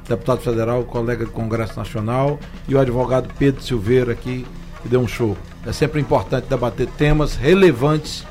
[0.08, 4.46] deputado federal, colega do Congresso Nacional, e o advogado Pedro Silveira aqui,
[4.82, 5.38] que deu um show.
[5.66, 8.26] É sempre importante debater temas relevantes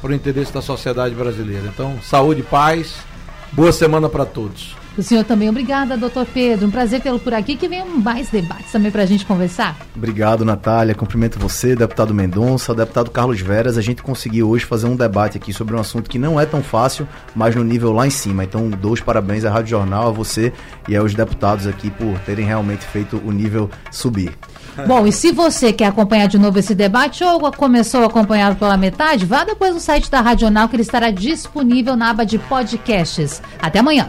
[0.00, 1.66] para o interesse da sociedade brasileira.
[1.66, 2.94] Então, saúde e paz.
[3.52, 4.76] Boa semana para todos.
[4.98, 6.66] O senhor também, obrigada, doutor Pedro.
[6.66, 7.56] Um prazer tê-lo por aqui.
[7.56, 9.76] Que venham mais debates também para a gente conversar.
[9.94, 10.92] Obrigado, Natália.
[10.92, 13.78] Cumprimento você, deputado Mendonça, deputado Carlos Veras.
[13.78, 16.64] A gente conseguiu hoje fazer um debate aqui sobre um assunto que não é tão
[16.64, 18.42] fácil, mas no nível lá em cima.
[18.42, 20.52] Então, dois parabéns à Rádio Jornal, a você
[20.88, 24.36] e aos deputados aqui por terem realmente feito o nível subir.
[24.84, 28.76] Bom, e se você quer acompanhar de novo esse debate ou começou a acompanhar pela
[28.76, 32.38] metade, vá depois no site da Rádio Jornal que ele estará disponível na aba de
[32.38, 33.40] podcasts.
[33.60, 34.08] Até amanhã.